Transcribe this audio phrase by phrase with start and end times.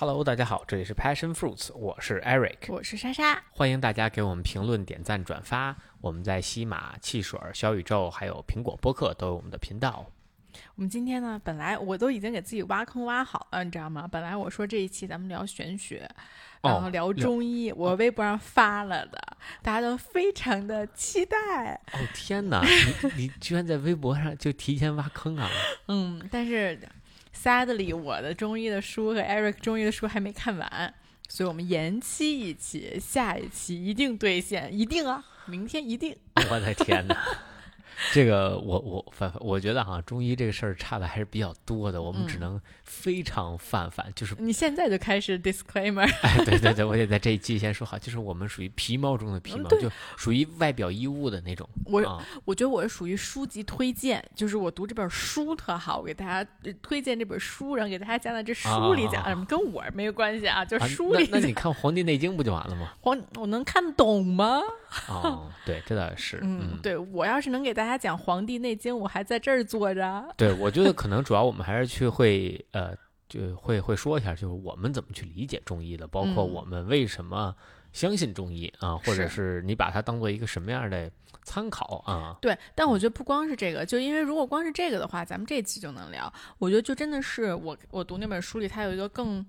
[0.00, 3.38] Hello，大家好，这里是 Passion Fruits，我是 Eric，我是莎莎。
[3.50, 5.76] 欢迎大家给我们评论、点赞、转发。
[6.00, 10.10] 我们在西马、汽水、小宇宙还有苹果播客都有我们的频道。
[10.74, 14.08] 我们今天呢，本来我都已经给自己挖坑挖好了，你知道吗？
[14.10, 16.10] 本来我说这一期咱们聊玄学，
[16.62, 21.74] 然后聊中医，我微博上发了的，大家都非常的期待。
[21.92, 22.64] 哦天哪，
[23.16, 25.46] 你你居然在微博上就提前挖坑啊？
[25.88, 26.80] 嗯，但是
[27.42, 30.92] sadly 我的中医的书和 Eric 中医的书还没看完，
[31.28, 36.14] 所以我们延期一期，下一期一定兑现，一定啊，明天一定。
[36.50, 37.16] 我的天哪！
[38.12, 51.68] 这个我我反我觉得哈，中医这个事儿差的还是比较多的，我们只能非常泛泛，就是你现在就开始 disclaimer， 哎，对对对，我得在这一期先说好，就是我们属于皮毛中的皮毛，就属于外表衣物的那种。
[51.86, 56.50] 我我觉得我是属于书籍推荐，就是我读这本书特好，我给大家
[56.82, 61.28] 推荐这本书，然后给大家讲讲这书里讲什么，跟我没有关系啊，就是书里。
[61.30, 62.92] 那你看《黄帝内经》不就完了吗？
[63.00, 64.60] 黄我能看懂吗？
[65.08, 66.40] 哦， 对，这倒是。
[66.42, 70.24] 嗯，对我要是能给大家讲《黄帝内经》，我还在这儿坐着。
[70.36, 72.94] 对，我觉得可能主要我们还是去会呃，
[73.28, 77.54] 就会会说一下，就是我们怎么去理解中医的，包括我们为什么
[77.92, 81.10] 相信中医啊，或者是你把它当做一个什么样的
[81.44, 82.36] 参考啊？
[82.40, 86.32] 对，但我觉得不光是这个，就因为如果光是这个的话，咱们这期就能聊。
[86.58, 89.44] 我觉得就真的是我我读那本书里，它有一个更。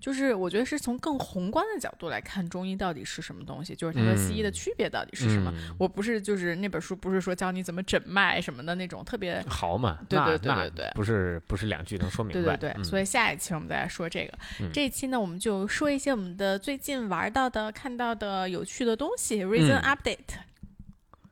[0.00, 5.52] 就是我觉得是从更宏观的角度来看中医到底是什么东西，就是它和西医的区别到底是什么。
[5.78, 9.98] 我不是就是那本书不是说教你怎么诊脉什么的那种特别好嘛？
[10.08, 12.56] 对对对对对，不是不是两句能说明白。
[12.56, 14.38] 对对对，所以下一期我们再来说这个。
[14.72, 19.44] 这一期呢，我们就说一些我们的最近玩到的、看到的有趣的东西。
[19.44, 20.36] Reason update。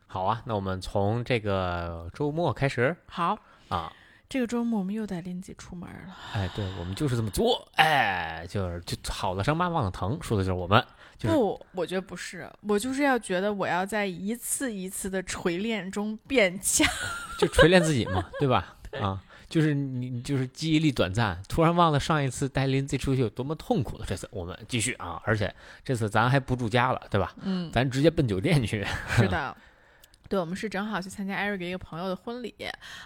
[0.07, 2.97] 好啊，那我们从这个周末开始。
[3.07, 3.93] 好啊。
[4.35, 6.17] 这个周末我们又带林姐出门了。
[6.33, 7.65] 哎，对，我们就是这么做。
[7.77, 10.85] 哎，就是就好了伤疤忘了疼，说的就是我们。
[11.21, 16.85] 不，我觉得不是，我就是要觉得我要在一次一次的锤炼中变强，
[17.39, 18.75] 就锤炼自己嘛， 对吧？
[19.01, 24.05] 啊，就是你就是记忆力短暂，突然忘了上一次带林子出去有多么痛苦了。
[24.05, 25.55] 这次我们继续啊，而且
[25.85, 27.33] 这次咱还不住家了，对吧？
[27.43, 28.85] 嗯，咱直接奔酒店去。
[29.11, 29.57] 是的。
[30.35, 32.53] 对，我们是正好去参加艾瑞克一个朋友的婚礼，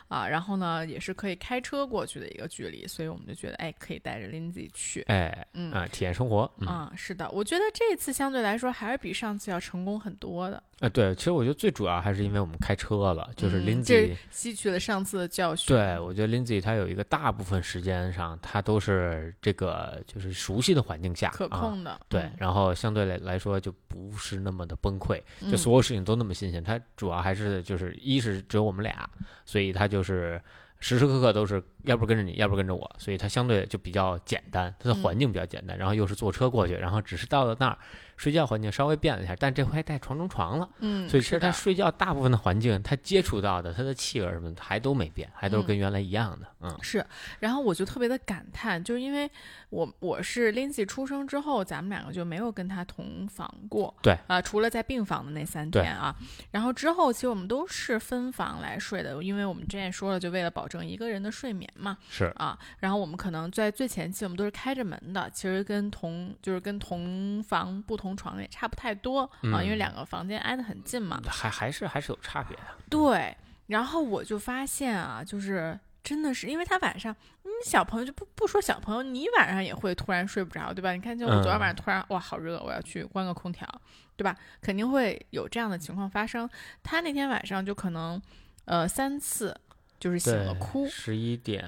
[0.08, 10.62] 啊，然后呢，也是可以开车过去的一个距离，所以我们就觉得，哎，可以带着 Lindsay 去，哎，嗯啊，体验生活，啊，是的，我觉得这次相对来说还是比上次要成功很多的。
[10.80, 15.66] 呃，对，其实我觉得最主要还是因为我们开车了，就是 Lindsay 吸取了上次的教训。
[15.76, 26.62] 对，我觉得 Lindsay 他有一个大部分时间上，他都是这个就是熟悉的环境下可控的，对，然后相对来来说就不是那么的崩溃，就所有事情都那么新鲜。
[26.62, 29.08] 他主要还是就是一是只有我们俩，
[29.44, 30.40] 所以他就是
[30.80, 37.78] 时时刻刻都是要不跟着你，要不跟着我，所以它相对就比较简单，它的环境比较简单，然后又是坐车过去，然后只是到了那儿。
[38.18, 47.06] 睡觉环境稍微变了一下，但这回带床中床了，嗯，所以其实他睡觉大部分的环境，他接触到的他的气味什么的还都没变，还都是跟原来一样的，嗯，是。
[47.38, 49.30] 然后我就特别的感叹，就是因为
[49.70, 54.18] 我我是 Lindsay 出生之后，咱们两个就没有跟他同房过，对。
[54.26, 56.12] 啊，除了在病房的那三天啊，
[56.50, 68.18] 然后之后其实我们都是分房来睡的，因为我们之前说了，就为了保证一个人的睡眠嘛，是啊，然后我们可能在最前期我们都是开着门的，其实跟同就是跟同房不同。
[68.18, 69.20] 床也差不太多
[69.52, 72.62] 啊，因为两个房间挨得很近嘛，还还是还是有差别的。
[72.90, 73.36] 对，
[73.68, 80.90] 然后我就发现啊，就是真的是，因为他晚上，你，小朋友就不不说小朋友，你晚上也会突然睡不着，对吧？
[80.92, 83.68] 你看，就我昨天晚上突然哇，好热，我要去关个空调，
[84.16, 84.34] 对吧？
[84.60, 86.48] 肯定会有这样的情况发生。
[86.82, 88.20] 他那天晚上就可能
[88.64, 89.56] 呃三次
[89.98, 91.64] 就是醒了哭，十一点、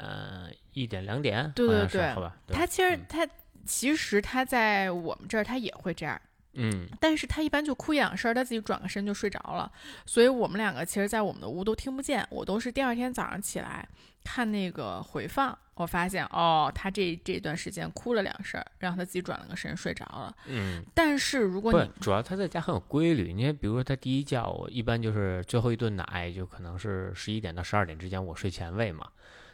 [0.73, 2.37] 一点、两点，对对对，好吧。
[2.49, 3.27] 他其实他
[3.67, 6.21] 其实他在我们这儿他也会这样。
[6.55, 9.71] 嗯，但是他一般就哭一两声，他自己转个身就睡着了，
[10.05, 12.27] 所以我们两个其实，在我们的屋都听不见。
[12.31, 13.89] 我都是第二天早上起来
[14.25, 20.37] 看那个回放，我发现哦，他这这段时间哭了两声，然后他自己转了个身睡着了。
[20.47, 29.07] 嗯，但是如果你主要他在家很有规律，你看，比如说他第一觉，我一般就是最后一顿奶，就可能是十一点到十二点之间，我睡前喂嘛。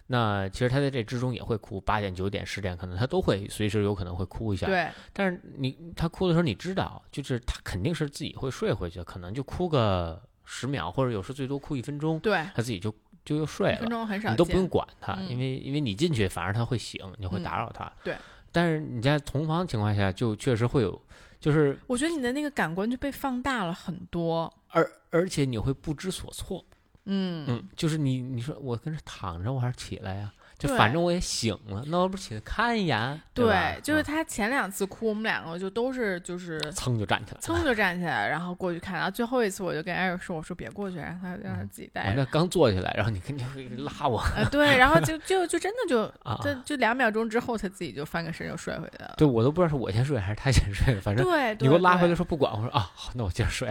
[0.08, 4.67] 那其实他在这之中也会哭，八点、九点、十点，可能他都会随时有可能会哭一下。
[4.67, 4.88] 对。
[5.12, 12.20] 但是你他哭的时候，你知道，就是他肯定是自己会睡回去，可能就哭个十秒，或者有时最多哭一分钟。
[12.20, 12.37] 对。
[12.55, 12.94] 他自己就
[13.25, 13.79] 就又睡了。
[13.79, 14.31] 分钟很少。
[14.31, 17.93] 你都不用管他，因为因为你进去反而他会醒，你会打扰他。
[18.05, 18.14] 对。
[18.52, 21.02] 但是你在同房情况下，就确实会有，
[21.41, 26.64] 就是我觉得你的那个感官就被放大了很多，而而且你会不知所措。
[27.06, 30.32] 嗯嗯，就是你你说我跟这躺着，我还是起来呀？
[30.58, 32.99] 就反正我也醒了，那我不起来看一眼？
[32.99, 37.41] 吧对，就是嗯他前两次哭，我们两个就都是就是噌就站起来了。
[37.43, 38.94] 噌就站起来，然后过去看。
[38.94, 42.25] 然后最后一次，我就跟艾瑞说：“我说别过去，让他让他自己我那带着。
[42.25, 46.41] 刚坐起来，然后你肯定会 拉我呃，对，然后就 就就真的就啊！
[46.43, 49.14] 就就两秒钟之后，他自己就翻个身又睡回来了。
[49.19, 53.70] 对我都不知道是我先睡还是他先睡，反正对，你给我拉回来说不管，我说啊，好，那我接着睡。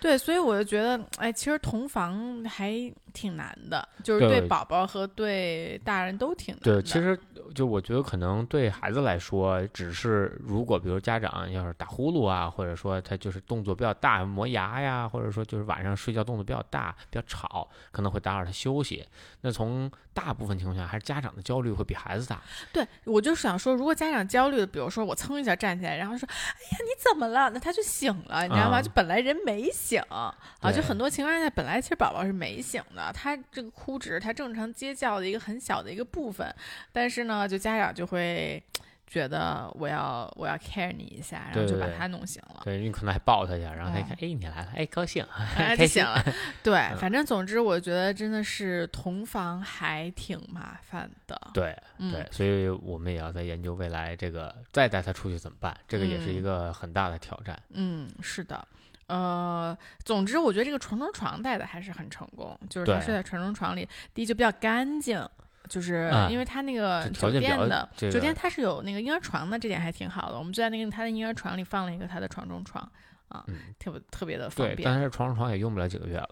[0.00, 2.72] 对，所以我就觉得，哎，其实同房还
[3.12, 6.82] 挺难的，就是对对宝宝和对大人都挺难对，的。
[6.82, 7.18] 其实
[7.54, 19.04] 就我觉得可能对孩子来说，只是如果比如家长要是打呼噜啊，或者说他就是动作比较大，磨牙呀，或者说就是晚上睡觉动作比较大、比较吵，可能会打扰他休息。
[19.42, 22.40] 那从大部分情况下，还是家长的焦虑会比孩子大。
[22.72, 26.36] 对我就是想说，如果家长焦虑的，比如说我蹭一下站起来，然后说：“哎
[26.72, 28.78] 呀，你怎么了？”那他就醒了，你知道吗？
[28.78, 30.34] 啊就本来人没醒啊，
[30.72, 36.54] 就很多情况下，本来其实宝宝是没醒的，他这个哭只是他正常接觉的一个很小的一个部分，
[36.92, 38.62] 但是呢，就家长就会
[39.06, 42.60] 觉得我要我要 care 你一下，然后就把他弄醒了。
[42.64, 45.26] 对你可能还抱他一下，然后他一看，哦哎，你来了，哎，高兴，
[45.56, 46.24] 哎，开心就醒了。
[46.62, 51.40] 对，嗯反正总之，我觉得真的是同房还挺麻烦的。
[51.52, 57.60] 对嗯对，所以我们也要在研究未来这个再带他出去怎么办，这个也是一嗯个很大的挑战。
[57.70, 58.64] 嗯，是的，
[59.10, 65.26] 呃，总之我觉得这个床中床带的还是很成功，就是他睡在床中床里，第一就比较干净。
[65.68, 70.36] 就是啊因为他那个酒店的这个酒店它是有那个婴儿床的，这点还挺好的。
[70.36, 72.82] 我们就在那个他的婴儿床里放了一个他的床中床
[73.28, 74.90] 啊，嗯特别特别的方对，便。
[74.90, 76.30] 但是床中床也用不了几个月了。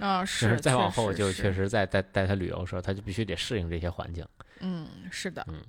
[0.00, 4.26] 啊， 就是再往后就确实在带带他旅游的时候，他就必须得适应这些环境。
[4.58, 5.62] 嗯，是的，嗯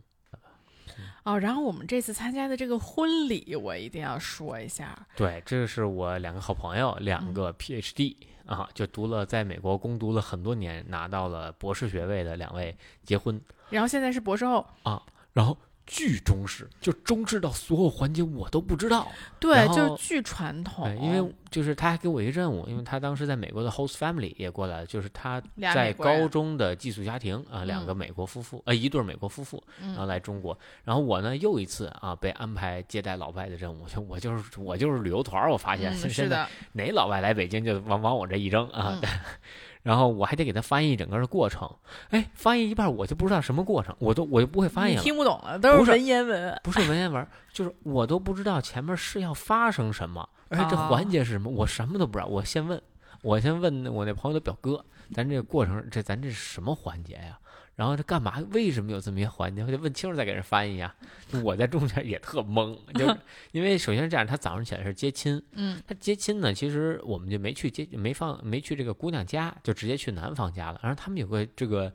[1.24, 7.34] 哦，然后我们这次参加的这个婚礼，我一定要说一下，对，这个是我两个好朋友，两嗯。
[7.34, 8.16] 个 PhD、
[8.46, 13.40] 啊，就读了在美国攻读了很多年，拿到了博士学位的两位结婚，
[13.70, 14.66] 然后现在是博士后。
[14.84, 15.02] 啊，
[15.34, 15.56] 然后
[15.92, 19.12] 巨中式，就中式到所有环节我都不知道。
[19.42, 25.44] 对，就是巨传统对，，因为就是他还给我一个任务，因为他当时在美国的 host family 也过来了，就是他
[25.74, 39.10] 在高中的寄宿家庭啊，两个嗯美国夫妇，呃，一对美国夫妇，然后嗯来中国，然后我呢又一次啊被安排接待老外的任务，就我就是我就是旅游团，我发现、嗯，是的，哪老外来北京就往往我这一扔啊，嗯
[39.84, 41.70] 然后我还得给他翻译整个的过程，
[42.10, 46.60] 哎，翻译一半我就不知道什么过程，我都我就不会翻译了，听不懂了，都不是是文言文。
[46.64, 52.28] 不是文言文，就是我都不知道前面是要发生什么，而且这哦环节是什么，我什么都不知道。
[52.28, 52.82] 我先问，
[53.22, 57.40] 我先问我那朋友的表哥，咱这个过程，这咱这是什么环节呀？
[57.82, 58.38] 然后这干嘛？
[58.52, 59.64] 为什么有这么一个环节？
[59.64, 60.96] 我得问清楚再给人翻译啊。
[61.44, 63.18] 我在中间也特懵，就是
[63.54, 70.80] 因为首先是这样，他早上起来是接亲，嗯他接亲呢，其实我们就没去接，没放，没去这个姑娘家，就直接去男方家了。
[70.84, 71.92] 然后他们有个这个，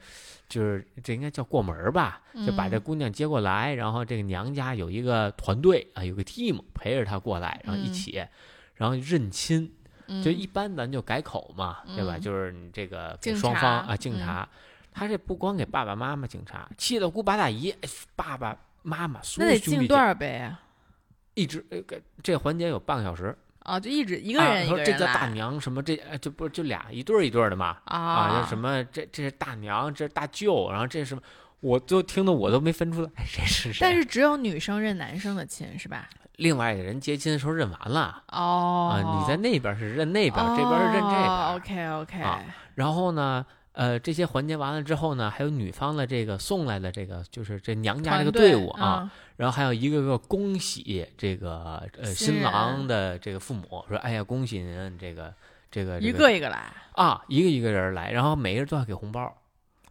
[0.49, 8.21] 就是这应该叫过门吧，就把这嗯姑娘接过来，然后这个娘家有一个团队啊，有个 team 陪着她过来，然后一嗯起，
[8.75, 9.73] 然后认亲。
[10.09, 12.17] 嗯，就一般咱就改口嘛，对吧？
[12.17, 14.49] 嗯就是你这个给双方啊敬嗯茶，
[14.97, 20.59] 他这不光给爸爸妈妈敬茶，七大姑八大姨、哎爸爸妈妈所那得有兄弟姐敬多少杯啊？
[21.35, 23.37] 一直呃给这环节有半个小时。
[23.59, 31.21] 啊，就一直一个啊人一个人说这叫大娘什么这呃就不就俩一对儿一对儿的嘛啊，啊叫什么这这是大娘，这是大舅，然后这是什么，
[31.61, 33.81] 我都听的我都没分出来谁是谁。
[33.81, 36.09] 但是只有女生认男生的亲是吧？
[36.37, 41.29] 另外一个人接亲的时候认完了哦，啊，你在那边是认那边，这边是认这边。
[41.55, 42.41] OK OK，啊
[42.77, 43.45] 然后呢，
[43.77, 55.33] 呃，这些环节完了之后呢，还有女方的这个送来的这个就是这娘家这个队伍啊，，然后还有一个个恭喜这个呃新新郎的这个父母说，哎呀，恭喜您这个
[55.71, 59.31] 这个一这个一个来，啊，一个一个人来，然后每个人都要给红包。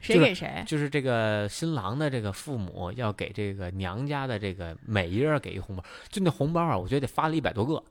[0.01, 0.63] 就是谁给谁？
[0.67, 7.83] 就是这个新郎的这个父母要给这个娘家的这个每一人给一红包，就那红包啊，我觉得得发了一百多个，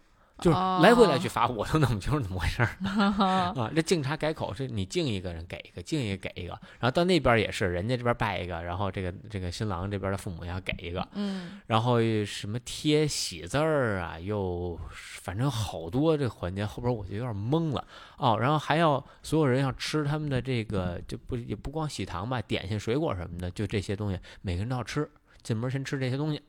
[0.44, 2.68] 就是来回来去罚，我都弄不清楚怎么回事儿
[3.56, 3.70] 啊。
[3.74, 17.82] 这敬茶改口是你敬一个人给一个，敬一个给一个，然后到那边也是，人家这边拜一个，然后这个这个新郎这边的父母要给一个，嗯，然后什么贴喜字儿啊，又反正好多这个环节，后边我就有点懵了
[18.18, 18.36] 哦。
[18.38, 25.10] 然后还要所有人要吃他们的这个，就不也不光喜糖吧，点心、水果什么的，就这些东西，每个人都要吃。
[25.42, 26.40] 进门先吃这些东西，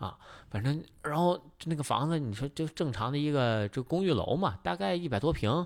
[0.00, 0.18] 啊，
[0.50, 5.64] 反正然后那个房子，你说就正常的一个这公寓楼嘛，大概一百多平。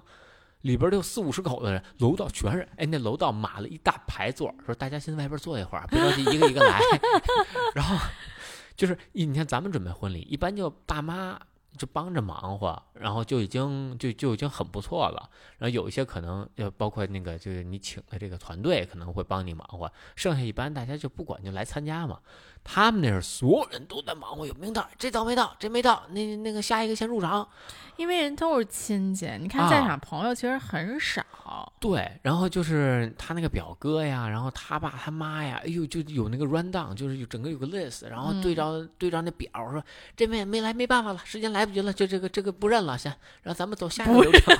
[0.63, 6.81] 里边儿就四五十口的人，楼道全是，哎，那楼道码了一大排座，说大家先在外边坐一会儿，别着急，一个一个来。
[7.77, 7.95] 然后
[8.75, 11.39] 就是一，你看咱们准备婚礼，一般就爸妈
[11.77, 15.29] 就帮着忙活，然后就已经就就已经很不错了。
[15.59, 22.19] 然后有一些可能呃，包括那个就是你请的这个团队可能会帮你忙活，剩下一般大家就不管就来参加嘛。
[22.65, 27.47] 他们那是所有人都在忙活，有名单，这到没到，这没到，那那个下一个先入场。
[27.97, 31.23] 因为人都是亲戚，你看在场朋友其实很少。
[31.79, 39.81] 对，然后就是他那个表哥呀，然后他爸他妈呀，哎呦，就有那个 run down，就是有整个有个 list，然后对照对照那表，说
[40.17, 44.57] 这没没来没办法了，时间来不及了，就这个这个不认了，先让咱们走下一个流程。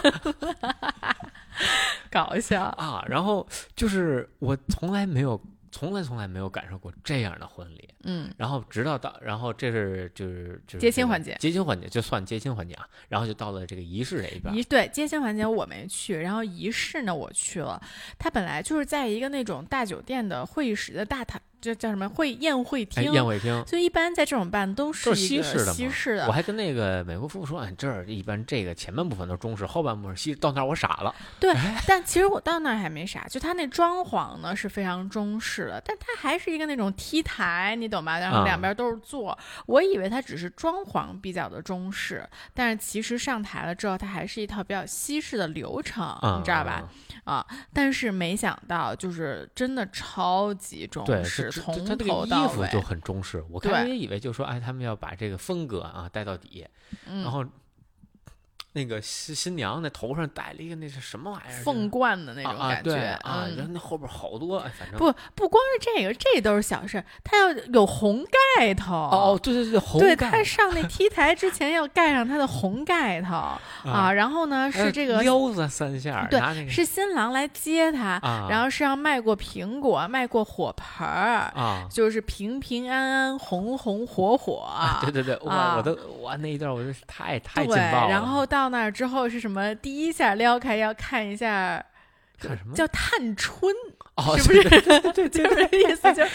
[2.13, 3.05] 搞笑啊！
[3.09, 3.45] 然后
[3.75, 5.41] 就是我从来没有。
[5.75, 14.55] 从来从来没有感受过这样的婚礼，嗯，然后直到到，然后这是就是就是接亲环节，接亲环节就算接亲环节啊，然后就到了这个仪式这一边。
[14.55, 17.83] 仪对接亲环节我没去，然后仪式呢我去了，
[18.21, 21.43] 他本来就是在一个那种大酒店的会议室的大堂。
[21.65, 23.11] 这叫什么会宴会厅？
[23.13, 23.65] 宴会厅。
[23.67, 25.73] 所以一般在这种办都是西式的。
[25.73, 26.27] 西式的。
[26.27, 30.35] 我还跟那个美国夫妇说，哎，这儿一般这个前半部分都是中式，后半部分西。
[30.35, 31.15] 到那儿我傻了。
[31.41, 31.55] 对，
[31.87, 38.19] 但其实我到那儿还没傻，就他那装潢呢是非常中式的，但它还是一个那种 T 台，你懂吧？
[38.19, 39.37] 然后两边都是座。
[39.67, 46.07] 我以为它只是装潢比较的中式，但是其实上台了之后，它还是一套比较西式的流程，
[46.39, 46.83] 你知道吧？
[47.25, 47.47] 啊！
[47.73, 52.47] 但是没想到，就是真的超级中式，从头到尾。
[52.47, 56.67] 衣服就很中式，我开始也以为就说，哎，他们要把这个风格啊带到底，
[57.07, 57.45] 然后。
[58.77, 61.63] 那个新新娘那头上戴了一个那是什么玩意儿？
[61.63, 68.27] 凤冠的那种感觉啊，然后那后边好多，反正不不光是这个，这都是小事，它要有红
[68.59, 68.93] 盖头。
[68.95, 70.17] 哦，对对对，红盖。
[70.17, 73.35] 对他上那 T 台之前要盖上他的红盖头
[73.89, 78.19] 啊，然后呢是这个撩子三下，对，是新郎来接他，
[78.51, 84.69] 然后是要迈过苹果，迈过火盆儿啊，就是平平安安，红红火火。
[85.01, 88.09] 对对对，哇，我都哇那一段我是太太劲爆了。
[88.11, 88.64] 然后到。
[88.65, 89.75] 到那儿之后是什么？
[89.75, 91.85] 第一下撩开要看一下，
[92.39, 93.71] 看什么叫探春？
[94.17, 94.81] 哦，是不是？
[95.13, 96.31] 对， 就是意思就是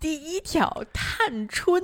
[0.00, 1.82] 第一条探春，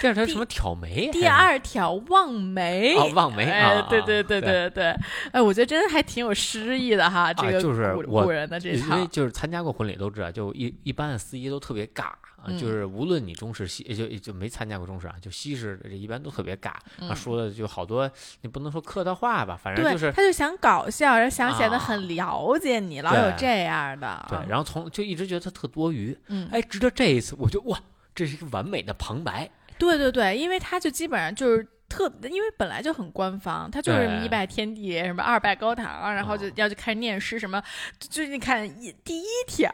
[0.00, 1.08] 第二条什么挑眉？
[1.10, 2.94] 第二条望梅。
[2.96, 3.80] 哦，望梅哎！
[3.88, 4.94] 对对对对对，
[5.30, 7.32] 哎，我觉得真的还挺有诗意的哈。
[7.32, 12.10] 这个就是古人的这套，因为就是参加过婚礼都知道，就一一般的司仪都特别尬。
[12.44, 16.72] 啊，就是无论你中式西，就就没参加过中式啊，就西式的这一般都特别尬，
[17.08, 24.26] 他说的就好多，你不能说客套话吧，反正就是他就想搞笑，然后想显得很了解你，老有这样的。
[24.28, 27.80] 对，然后从就一直觉得他特多余，嗯，哎，直到这一次，我就哇，
[28.14, 29.50] 这是一个完美的旁白。
[29.78, 31.66] 对对对，因为他就基本上就是。
[31.92, 37.62] 特，因为本来就很官方，他就是一拜天地，什么二拜高堂，然后就要就开始念诗，什么，
[37.98, 39.68] 就你看一第一条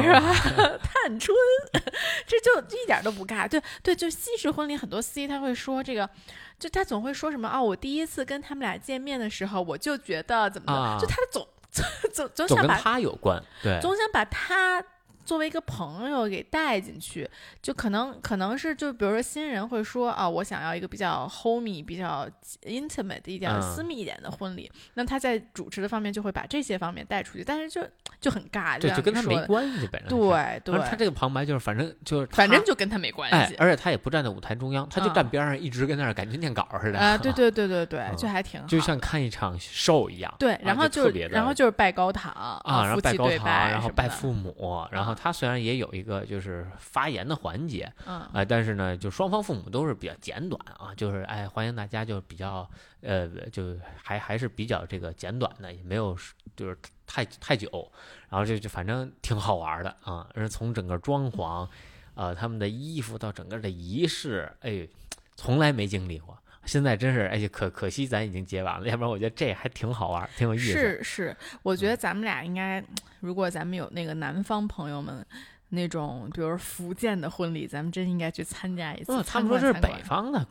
[0.00, 0.32] 是吧？
[0.80, 1.36] 探春，
[2.24, 3.48] 这就一点都不尬。
[3.48, 6.08] 对对，就西式婚礼很多司仪他会说这个，
[6.58, 7.60] 就他总会说什么啊？
[7.60, 11.46] 我第一次跟他们俩见面的时候，我就觉得怎么的，就他总
[12.14, 14.82] 总总想把他有关，对，总想把他。
[15.26, 17.28] 作为一个朋友给带进去，
[17.60, 22.26] 就可能可能是就比如说新人会说啊，我想要一个比较 homey、比较
[22.62, 27.86] intimate 一点、私密一点的婚礼，那他在主持的方面就会把这些方面带出去，但是就
[28.20, 30.78] 就很尬，对，就跟他没关系，本身对对。
[30.88, 40.32] 他这个旁白就是反正就是反正就跟他没关系，而且他也不站在舞台中央，他就站边上一直跟那儿感觉念稿似的啊，对 对对对对，就还挺好，就像看一场 show 一样。
[40.38, 45.86] 对，然后就然后就是拜高堂啊，然后拜高堂，然后拜父母，然后他虽然也有。
[45.96, 52.68] 一个就是发言的环节，嗯，啊，但是呢，就双方父母都是比较简短啊，就是哎，欢迎大家，就比较
[53.00, 56.14] 呃，就还还是比较这个简短的，也没有
[56.54, 57.90] 就是太太久，
[58.28, 61.66] 然后就就反正挺好玩的啊，而从整个装潢，
[62.14, 64.86] 呃，他们的衣服到整个的仪式，哎，
[65.34, 66.36] 从来没经历过。
[66.66, 70.72] 现在真是哎，可可惜咱已经结完了，要不然我觉得这还挺好玩，挺有意思。
[70.72, 72.84] 是是，我觉得咱们俩应该，
[73.20, 75.24] 如果咱们有那个南方朋友们。
[75.70, 79.20] 那种，比如福建的婚礼，咱们真应该去参加一次。
[79.24, 80.46] 他们说这是北方的，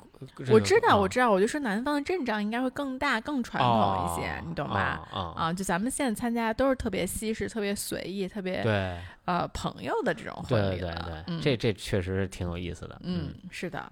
[0.52, 5.08] 我知道，我知道，我就说南方的阵仗应该会更大、更传统一些，你懂吧？
[5.38, 10.82] 啊，就咱们现在参加都是特别西式、特别随意、特别对呃朋友的这种婚礼。
[10.82, 13.00] 对对对，这这确实挺有意思的。
[13.02, 13.90] 嗯，是的。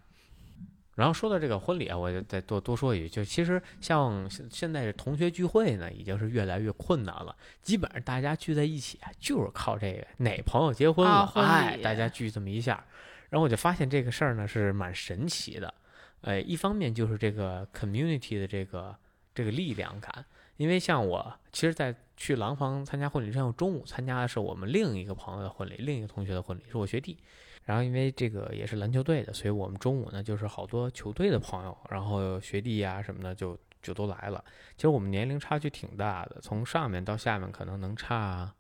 [0.96, 7.36] 然后说到这个婚礼啊，我就再多多说一句，就其实像现在同学聚会呢，已经是越来越困难了。
[7.62, 12.86] 基本上大家聚在一起啊，就是靠这个哪朋友结婚了，哎，大家聚这么一下。
[13.30, 15.74] 然后我就发现这个事儿呢是蛮神奇的，
[16.22, 18.96] 哎，一方面就是这个 community 的这个
[19.34, 20.24] 这个力量感，
[20.58, 27.18] 因为像我，其实，在去廊坊参加婚礼之前，我中午参加的是我们另一个朋友的婚礼，另一个同学的婚礼，是我学弟。
[27.66, 34.44] 然后因为这个也是篮球队的，所以我们中午呢就是好多球队的朋友，然后学弟呀、什么的就就都来了。
[34.76, 38.54] 其实我们年龄差距挺大的，从上面到下面可能能差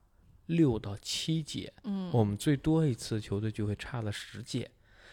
[0.46, 1.74] 六到七届。
[1.84, 4.70] 嗯，我们最多一次球队聚会差了十届。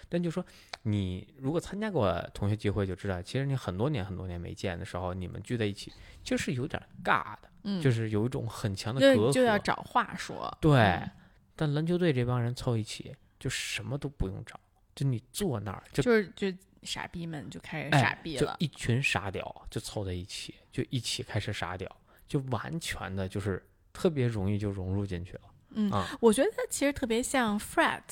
[0.09, 0.45] 但就说
[0.83, 5.93] 你如果参加过同学聚会，就知道其实你很多年很多年没见的时候，你们聚在一起
[6.25, 9.27] 就是有点尬的，嗯，就是有一种很强的隔阂。
[9.27, 10.57] 就就要找话说。
[10.61, 11.11] 对，嗯
[11.55, 14.61] 但篮球队这帮人凑一起，就什么都不用找，
[14.95, 16.47] 就你坐那儿就就是就
[16.85, 18.57] 傻逼们就开始哎傻逼了。
[18.59, 21.91] 就一群傻屌就凑在一起，就一起开始傻屌，
[22.29, 25.41] 就完全的就是特别容易就融入进去了。
[25.73, 28.03] 嗯啊，我觉得它其实特别像 frat，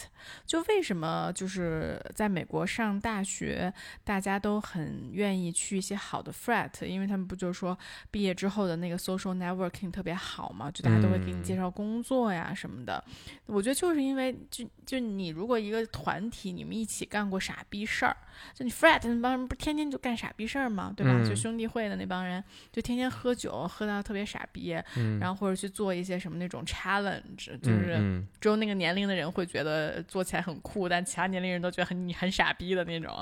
[0.46, 3.72] 就为什么就是在美国上大学，
[4.04, 7.76] 大家都很愿意去一些好的 frat，因为他们不就说
[8.10, 13.02] 毕业之后的那个 social networking 特别好嘛，就大家都会给你介嗯绍工作呀什么的。
[13.46, 18.16] 我觉得就是因为就就你如果一个团体你们一起干过傻逼事儿，
[18.54, 20.92] 就你 frat 那帮人不天天就干傻逼事儿吗？
[20.96, 21.12] 对吧？
[21.24, 22.42] 就嗯兄弟会的那帮人
[22.72, 33.14] 就天天喝酒，喝到特别傻逼，嗯，然后或者去做一些什么那种 challenge，就嗯是嗯只有那个年龄的人会觉得做起来很酷，但其他年龄人都觉得很你很傻逼的那种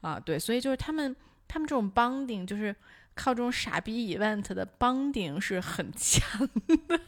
[0.00, 0.18] 啊。
[0.20, 1.14] 对，所以就是他们
[1.48, 2.74] 他们这种 bonding 就是
[3.14, 7.00] 靠这种傻逼 event 的 bonding 是很强的。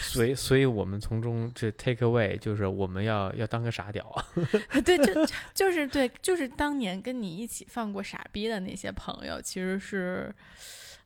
[0.00, 4.24] 所以所以我们从中这 take away 就是我们要要当个傻屌啊。
[4.84, 10.34] 对，就就是对，就是当年跟你一起放过傻逼的那些朋友，其实是。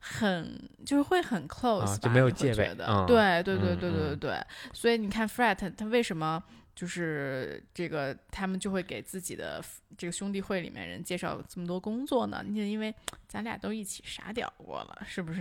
[0.03, 4.41] 很就是会很 close 就没有戒备觉得嗯对对对嗯对对嗯对，
[4.73, 6.43] 所以你看 frat 他为什么
[6.81, 9.63] 就是这个他们就会给自己的
[9.99, 12.43] 这个兄弟会里面人介绍这么多工作呢？
[12.43, 12.95] 就因为
[13.29, 15.41] 咱俩都一起傻屌过了，是不是？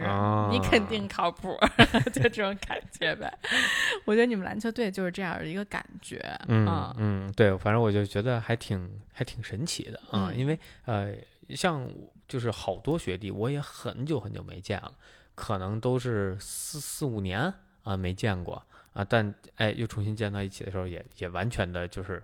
[0.52, 1.58] 你肯定啊靠谱，
[2.12, 3.34] 就这种感觉呗。
[4.04, 6.18] 我觉得你们篮球队就是这样的一个感觉，
[6.50, 11.16] 嗯啊嗯，对，反正我就觉得还挺还挺神奇的啊，嗯因为呃，
[11.56, 11.90] 像
[12.28, 14.92] 就是好多学弟，我也很久很久没见了，
[15.36, 17.54] 可能都是四四五年
[17.84, 18.62] 啊没见过
[18.94, 22.22] 啊，但哎又重新见到一起的时候也，也完全的就是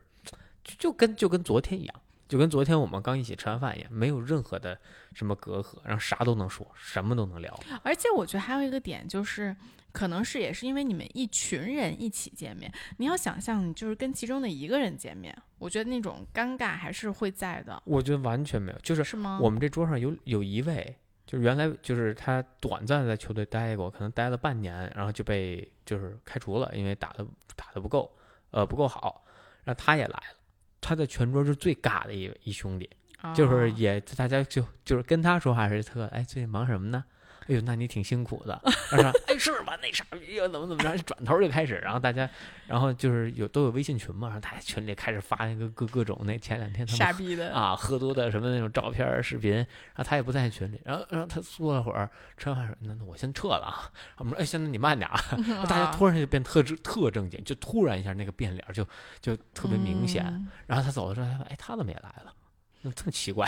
[0.63, 1.95] 就就跟就跟昨天一样。
[2.27, 4.75] 就跟昨天我们刚一起吃完饭一样，没有任何的
[5.13, 7.55] 什么隔阂，然后啥都能说，什么都能聊。
[7.83, 9.55] 而且我觉得还有一个点就是，
[9.91, 19.37] 可能是也是因为你们一群人一起见面，你要想象你就是跟其中的一个人见面，我觉得那种尴尬还是会在的，我觉得完全没有，就是是吗？
[19.39, 28.15] 我们这桌上有有一位，就是原来就是他短暂在球队待过，可能待了半年，然后就被就是开除了，因为打的打的不够，
[28.51, 29.25] 呃不够好，
[29.63, 30.37] 然后他也来了，
[30.79, 32.89] 他在全桌是最尬的一一兄弟，
[33.33, 37.03] 就是哦也大家就就是跟他说话是特哎最近忙什么呢？
[37.47, 38.59] 哎呦，那你挺辛苦的。
[38.89, 39.77] 他说哎是吧？
[39.81, 40.97] 那傻逼又怎么怎么着？
[41.03, 42.27] 转头就开始，然后大家，
[42.67, 49.65] 然后就是有都有微信群嘛，然后大家群里开始发那个各各种那前两天他们傻逼的，啊，喝多的什么那种照片、视频，然
[49.97, 55.19] 后他也不在群里，然后然后他坐了会儿，吃完饭说：“那那我先撤了啊。”我们说：“哎，现在你慢点啊。
[55.69, 58.87] ”大家突然就变特正特正经，就突然一下那个变脸就
[59.21, 60.25] 就特别明显。
[60.25, 62.33] 嗯然后他走的时候，他说：“哎，他怎么也来了？
[62.81, 63.47] 那这么奇怪。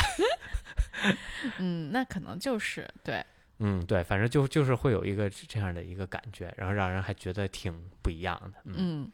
[1.57, 3.23] 嗯，那可能就是对，”
[3.59, 8.61] 嗯，对，反正就就是会有一个这样的一个感觉，然后让人还觉得挺不一样的。
[8.65, 9.11] 嗯，嗯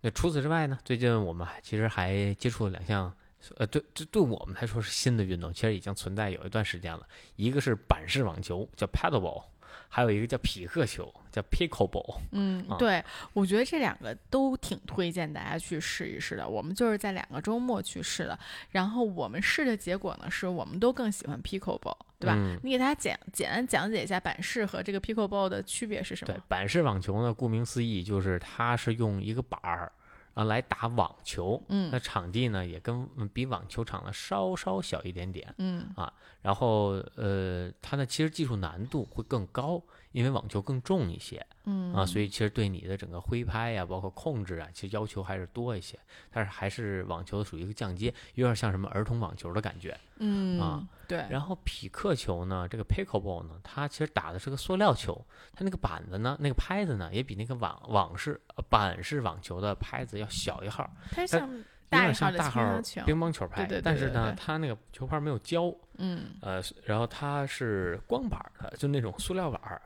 [0.00, 3.14] 那除此之外呢，最近我们还其实还接触了两项。
[3.56, 7.06] 呃，对，这对我们来说是新的运动，其实已经存在有一段时间了。
[7.36, 9.44] 一个是板式网球，叫 paddleball，
[9.88, 12.14] 还有一个叫匹克球，叫 pickleball。
[12.14, 16.48] 啊，嗯对，我觉得这两个都挺推荐大家去试一试的。
[16.48, 18.36] 我们就是在两个周末去试的，
[18.70, 22.34] 然后我们试的结果呢，是我们都更喜欢 pickleball，对吧？
[22.36, 29.92] 嗯你给大家简简单讲解一下板式和这个 pickleball 的区别是什么对？，板式网球呢，顾名思义就是它是用一个板儿
[30.34, 31.62] 啊来打网球。
[31.68, 35.54] 嗯那场地呢也跟嗯比网球场呢稍稍小一点点。
[35.58, 41.44] 嗯啊然后呃，它呢其实技术难度会更高，因为网球更重一些。
[41.64, 45.98] 嗯啊，所以其实对你的整个挥拍呀、包括控制啊，其实要求还是多一些。
[46.30, 49.94] 但是还是网球属于一个降阶，有点像什么儿童网球的感觉。
[50.16, 62.60] 嗯啊对，然后匹克球呢，这个 pickleball 呢，它其实打的是个塑料球，它那个板子呢，那个拍子呢，也比那个网网式呃板式网球的拍子要小一号，它它像有大一号点像的大号
[63.04, 63.66] 乒乓球，拍。
[63.82, 69.80] 但是呢，它那个球拍没有胶，嗯呃，然后它是光板儿的，就那种塑料板儿。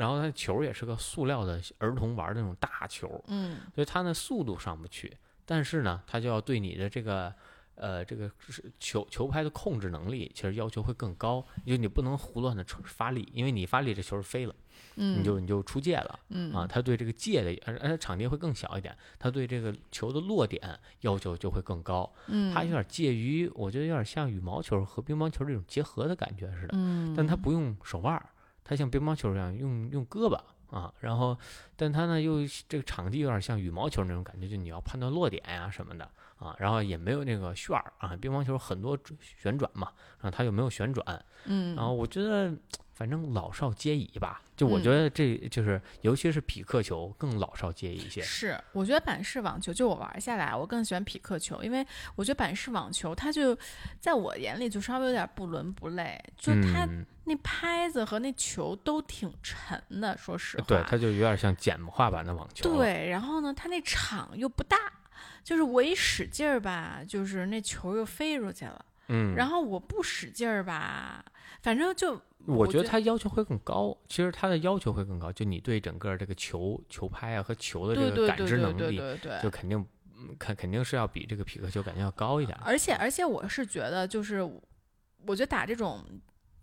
[0.00, 7.30] 然后它球也是个塑料的儿童玩的那种大球，嗯所以它呢速度上不去，但是呢，它就要对你的这个
[7.74, 14.54] 呃，这个是球球拍的控制能力其实要求会更高，就你不能胡乱的发力，因为你发力这球是飞了，
[14.96, 16.18] 嗯，你就你就出界了。
[16.30, 20.60] 嗯啊，他对这个界的，而而且场地会更小一点，他对这个球的落点
[21.00, 22.10] 要求就会更高。
[22.28, 26.74] 嗯，它有点介于，我觉得有点像羽毛球和乒乓球这种结合的感觉似的。
[26.74, 28.28] 嗯，但它不用手腕儿，
[28.64, 30.40] 它像乒乓球一样用用胳膊
[30.76, 30.92] 啊。
[31.00, 31.38] 然后，
[31.76, 36.54] 但它呢又这个场地有点像羽毛球那种感觉，就你要判断落点呀、什么的啊。
[36.58, 41.24] 然后也没有那个旋儿啊，乒乓球很多旋转嘛，然后它又没有旋转。
[41.44, 42.54] 嗯，然后我觉得
[43.00, 44.42] 反正老少皆宜吧。
[44.54, 48.20] 就我嗯觉得这就是，尤其是匹克球更老少皆宜一些。
[48.20, 51.82] 是，我觉得板式网球就我玩下来，我更喜欢匹克球，因为
[52.14, 53.56] 我觉得板式网球它就
[53.98, 60.64] 在我眼里就稍微有点不伦不类，就它嗯，那拍子和那球都挺沉的，说实话。
[60.68, 64.76] 对，它就有点像简化版的网球。，对，然后呢，它那场又不大，
[65.42, 68.84] 就是我一使劲儿吧，就是那球又飞出去了。
[69.08, 71.24] 嗯，然后我不使劲儿吧，
[71.62, 79.00] 反正就我觉得觉得它要求会更高，其实他的要求会更高，就你对整个这个球球拍啊和球的这个感知能力，
[79.42, 79.78] 就肯定
[80.16, 82.58] 嗯肯肯定是要比这个匹克球感觉要高一点。
[82.64, 84.42] 而且而且我是觉得，就是
[85.26, 86.04] 我觉得打这种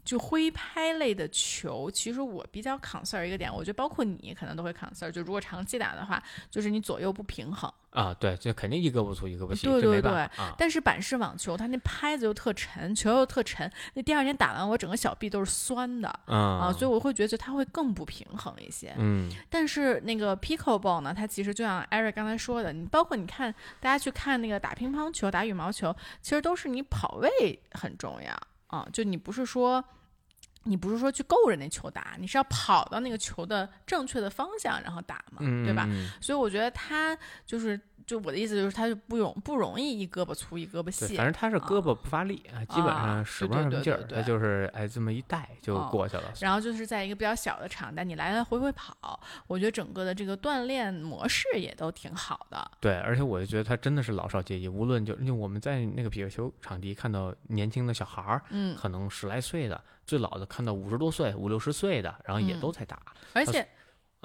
[0.08, 7.70] 就挥拍类的球，其实我比较 concern 一个点，我觉得包括你可能都会 concern，就如果长期打的话，就是你左右不平衡。
[7.90, 10.56] 啊，对，这肯定一个不粗一个不细，对对这没办法啊。
[10.58, 16.08] 但是板式网球，它那拍子又特沉，球又特沉，那第二天打完我整个小臂都是酸的。
[16.28, 18.94] 嗯啊，所以我会觉得它会更不平衡一些。
[18.98, 28.32] 嗯，但是那个 pickleball 呢，它其实就像 Eric 刚才说的，你包括你看大家去看那个打乒乓球、打羽毛球，其实都是你跑位很重要
[28.68, 29.84] 啊，就你不是说。
[30.68, 35.86] 你不是说去够着那球打，你是要跑到那个球的正确的方向，然后打嘛，嗯对吧？
[35.88, 46.24] 嗯所以我觉得他就是，就我的意思就是，他就不容不容易一胳膊粗一胳膊，细反，正他是胳膊不发力啊，基本啊上使不上什么劲儿，他就是哎这么一带就哦过去了。
[46.42, 52.70] 然后就是在一个比较小的场，但你来来回回跑，我觉得整个的这个锻炼模式也都挺好的。
[52.80, 63.00] 对，而且我就觉得他真的是老少皆宜，无论就就我们在那个皮克球场地看到年轻的小孩儿，嗯，可能十来岁的，最老的看到五十多岁、五六十岁的，然后也嗯都在打。
[63.34, 63.68] 它而且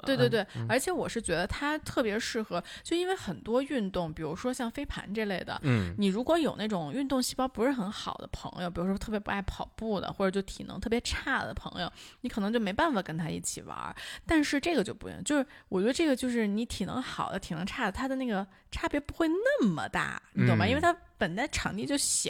[0.05, 11.89] 对对嗯对，而且我是觉得它特别适合，就因为很多运动，比如说像飞盘这类的，嗯，你如果有那种运动细胞不是很好的朋友，比如说特别不爱跑步的，或者就体能特别差的朋友，
[12.21, 13.95] 你可能就没办法跟他一起玩儿。
[14.25, 20.65] 但是这个就不一样，就是我觉得这个就是你体能好的、体能差的，它的那个差别不会那么大，你懂吗？
[20.65, 22.29] 嗯因为它本来场地就小，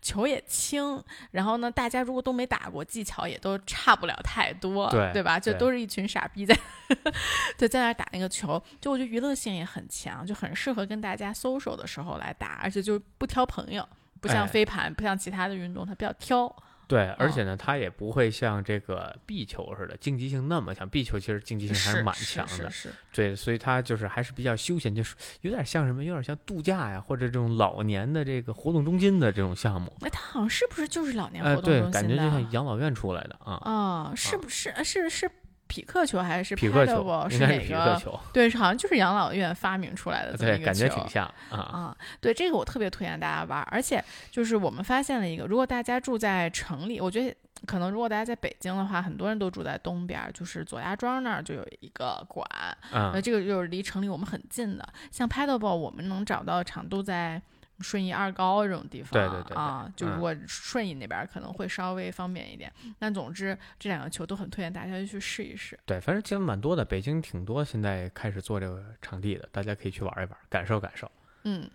[0.00, 5.40] 球也轻，然后呢，大家如果都没打过，技巧也都差不了太多，对吧？
[5.40, 6.56] 就都是一群傻逼在
[7.58, 13.84] 对在那儿打那个球，就我觉得娱乐性也很强，就很适合跟大家 social 的时候来打，而且就不挑朋友，
[14.20, 16.46] 不像哎飞盘，不像其他的运动，它比较挑。
[16.88, 20.88] 对，而嗯且呢，它也不会像这个壁球似的竞技性那么强。
[20.88, 22.72] 壁球其实竞技性还是蛮强的，
[23.12, 29.94] 对，所以它就是还是比较休闲，就是有点像什么，有点像度假呀，或者这种老年的这个活动中心的这种项目。
[30.00, 31.92] 那，它好像是不是就是老年呃，活动对，中心的？
[31.92, 33.52] 感觉就像养老院出来的啊。
[33.62, 34.70] 啊，是不是？
[34.70, 35.30] 呃是是
[35.68, 37.58] 匹克球还是匹克球是哪个？
[37.60, 41.58] 匹克球，对，好像就是养老院发明出来的这么对，一个感觉球挺像啊。
[41.58, 52.46] 啊，对这个我特别推荐大家玩儿，而且就是我们发现了一个，如果大家住在城里，我觉得可能如果大家在北京的话，很多人都住在东边儿，就是左家庄那儿就有一个馆，
[52.92, 54.88] 那，嗯，这个就是离城里我们很近的。
[55.10, 57.40] 像 paddleball，我们能找到的场都在
[57.80, 62.72] 顺义二高这种地方，对对对对啊，就嗯如果顺义那边儿可能会稍微方便一点。
[62.98, 65.78] 但总之这两个球都很推荐大家去试一试。
[65.86, 71.10] 对，反正节目蛮多的，北京挺多，现在开始做这个场地的，大家可以去玩一玩，感受感受。
[71.44, 71.70] 嗯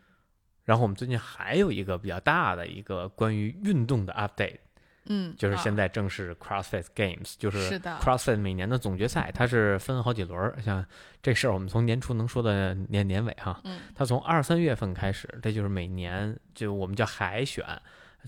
[0.65, 4.59] 然后我们最近还有一个比较大的一个关于运动的 update，
[5.05, 10.57] 嗯，就是啊现在正是 CrossFit Games，就是 CrossFit 每年的总决赛，它是分好几轮儿。
[10.61, 10.85] 像
[11.21, 13.59] 这事儿，我们从年初能说的年年尾哈。
[13.65, 17.65] 嗯它从二三月份开始，这就是每年就我们叫海选，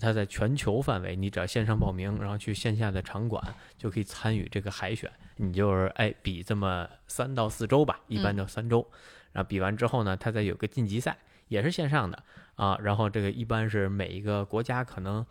[0.00, 3.42] 它在全球范围，你只要线上报名，然后去线下的场馆
[3.78, 5.10] 就可以参与这个海选。
[5.36, 8.86] 你就是哎比这么三到四周吧，一般就三周。
[9.32, 11.16] 然后比完之后呢，它再有个晋级赛，
[11.48, 12.22] 也是线上的
[12.54, 12.78] 啊。
[12.82, 15.24] 然后这个一般是每一个国家可能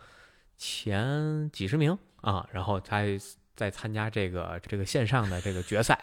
[0.58, 3.04] 前几十名啊，然后他
[3.56, 5.98] 再参加这个这个线上的这个决赛。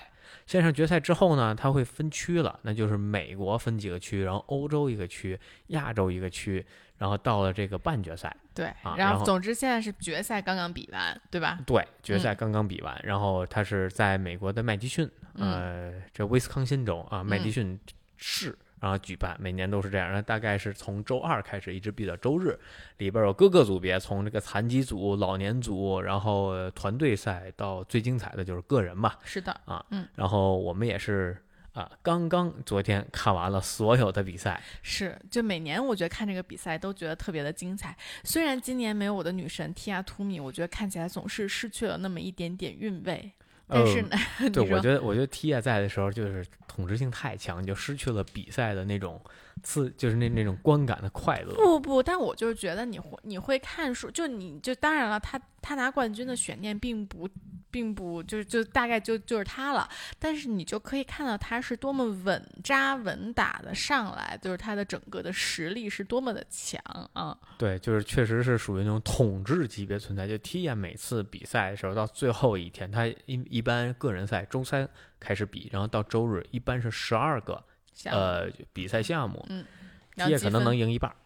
[0.46, 5.38] 线上决赛之后呢，它会分区了，那就是美国分几个区，然后欧洲一个区，
[5.68, 6.64] 亚洲一个区，
[6.98, 8.34] 然后到了这个半决赛。
[8.54, 11.60] 对，啊然后总之现在是决赛刚刚比完，对吧？
[11.64, 17.78] 对，决嗯赛刚刚比完，然后它是在美国的麦迪逊，嗯呃，这威斯康辛州啊，麦迪逊
[18.16, 20.08] 市然后举办，每年都是这样。
[20.08, 22.58] 然后大概是从周二开始，一直比到周日，
[22.98, 29.14] 里边有各个组别，从这个残疾组、老年组，然后团队赛到最精彩的就是个人嘛。
[29.22, 31.40] 是的啊，嗯，然后我们也是
[31.74, 37.96] 啊，刚刚昨天看完了所有的比赛，是，就每年我觉得看这个比赛都觉得特别的精彩。
[38.24, 43.30] 虽然今年没有我的女神 Tia Tumi，我觉得看起来总是失去了那么一点点韵味。
[43.72, 44.10] 但是呢，
[44.52, 49.20] 对，我觉得我觉得 Tia 在的时候就是统治性太强，就失去了比赛的那种
[49.62, 51.54] 刺，就是那那种观感的快乐。
[51.54, 57.28] 不不，但我就是觉得你会你会看书，就你就当然了，他他拿冠军的悬念并不
[57.70, 59.88] 并不就是就大概就就是他了，
[60.18, 66.82] 但是你就可以看到他是多么稳扎稳打的上来，就是他的整个的实力是多么的强
[67.14, 67.36] 啊！
[67.56, 70.26] 对，就是确实是属于那种统治级别存在。
[70.28, 74.88] 就 Tia 每次比赛的时候，到最后一天，他一一般个人赛周三
[75.18, 77.64] 开始比，然后到周日一般是十二个像
[78.04, 79.64] 呃比赛项目嗯
[80.14, 81.16] 然后，Tia 可能能赢一半儿。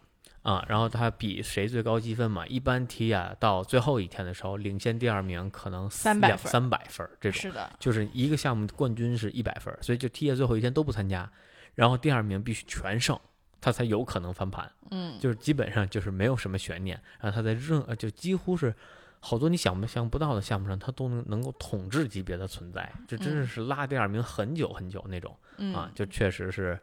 [0.43, 2.47] 啊，然后他比谁最高积分嘛？
[2.47, 7.41] 一般 Tia 到最后一天的时候，领先第二名可能300两分三百分这种。
[7.41, 11.29] 是的，就是一个项目冠军是一百分，所以就 Tia 最后一天都不参加，
[11.75, 13.19] 然后第二名必须全胜，
[13.59, 14.71] 他才有可能翻盘。
[14.91, 18.73] 嗯，就是基本上就是没有什么悬念，然后他在任呃就几乎是
[19.19, 26.79] 好多你想不想不到的项目上，他都能能够统治级别的存在，这真的是拉第二名很久很久那种嗯啊，就确实是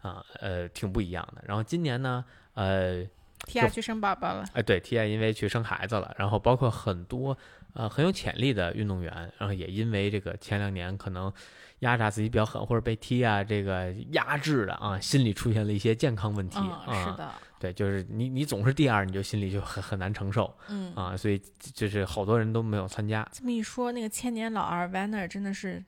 [0.00, 1.42] 啊呃挺不一样的。
[1.46, 3.04] 然后今年呢，呃
[3.46, 7.36] ，T I 去生宝宝了，哎对 T I 因为去生孩子了，然后包括很多
[7.74, 11.32] 呃很有潜力的运动员，然后也因为这个前两年可能
[11.80, 16.58] 压榨自己比较狠，或者被 T 啊这个压制的啊，心里出现了一些健康问题。
[16.58, 20.94] 是的，对，就是你你总是第二，你就心里就很很难承受嗯。
[20.94, 23.26] 啊，所以就是好多人都没有参加。
[23.32, 25.82] 这么一说，那个千年老二 Vanner 真的是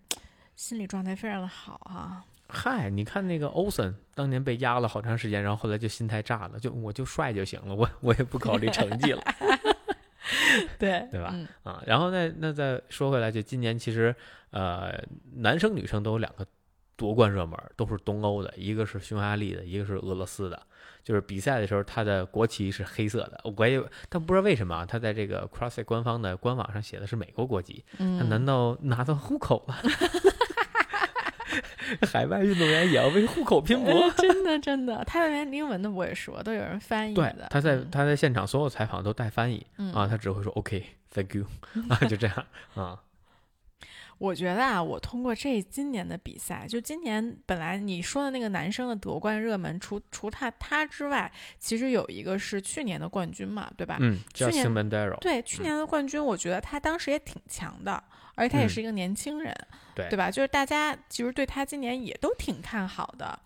[0.56, 2.24] 心理状态非常的好啊。
[2.48, 9.22] 嗨，你看那个欧森当年被压了好长时间，然后后来就心态炸了，就我就帅就行了，我我也不考虑成绩了
[10.78, 11.82] 对对吧嗯啊。
[11.86, 14.14] 然后再那再说回来，就今年其实
[14.50, 14.92] 呃
[15.34, 16.46] 男生女生都有两个
[16.96, 20.62] 夺冠热门，都是东欧的，一个是匈牙利的，一个是俄罗斯的。
[21.02, 29.76] 就是比赛的时候，他的国旗是黑色的，我也但不知道为什么啊，他在这个 CrossFit 官方的官网上写的是美国国籍，他嗯，难道拿到户口了？
[32.06, 33.92] 海外运动员也要为户口拼搏。
[33.92, 41.46] 呃真的真的，他连英文都不会说，都有人翻译对的。，他在嗯他在现场所有采访都带翻译嗯啊，他只会说 OK，Thank you
[41.88, 43.00] 啊，就这样啊。
[44.18, 53.98] 我觉得啊，我通过这今年的比赛，就今年本来你说的那个男生的夺冠热门，除除他他之外，其实有一个是去年的冠军嘛，对吧？
[54.00, 58.02] 嗯，叫去年 Simondero，对，去年的冠军，我觉得他当时也挺强的，
[58.36, 59.52] 而且他也嗯是一个年轻人，
[59.94, 60.30] 对对吧？
[60.30, 63.36] 就是大家其实对他今年也都挺看好的，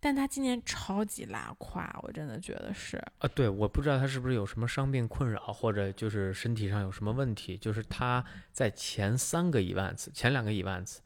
[0.00, 7.56] 但他今年超级拉胯，我真的觉得是，啊，对，我不知道他是不是有什么伤病困扰，或者就是身体上有什么问题。
[7.56, 10.98] 就是他在前三个 events，前两个 events，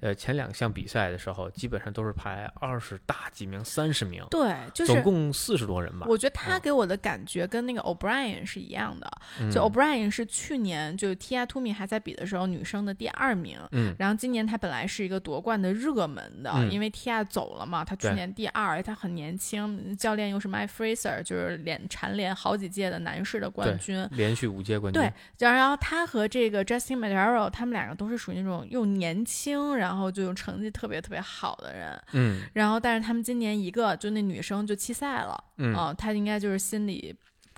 [0.00, 6.06] 呃，前两项比赛的时候，基本上都是排二十大几名、三十名，对，就是总共四十多人吧。
[6.08, 9.10] 我觉得他嗯给我的感觉跟那个 O'Brien 是一样的，
[9.50, 24.08] 就嗯 O'Brien 是去年就 Tia Tumi 还在比的时候女生的第二名，嗯，然后今年他本来是一个夺冠的热门的，嗯因为 Tia 走了嘛，他去年第二，他很年轻，教练又是 Mike Fraser，就是连蝉联好几届的男士的冠军。
[24.12, 25.02] 连续五届冠军。
[25.02, 32.02] 对，然后他和这个 Justin Madero，他们两个都是属于那种又年轻，然后就成绩特别特别好的人。
[32.12, 37.14] 嗯然后，但是他们今年一个就那女生就弃赛了，嗯，啊，她应该就是心里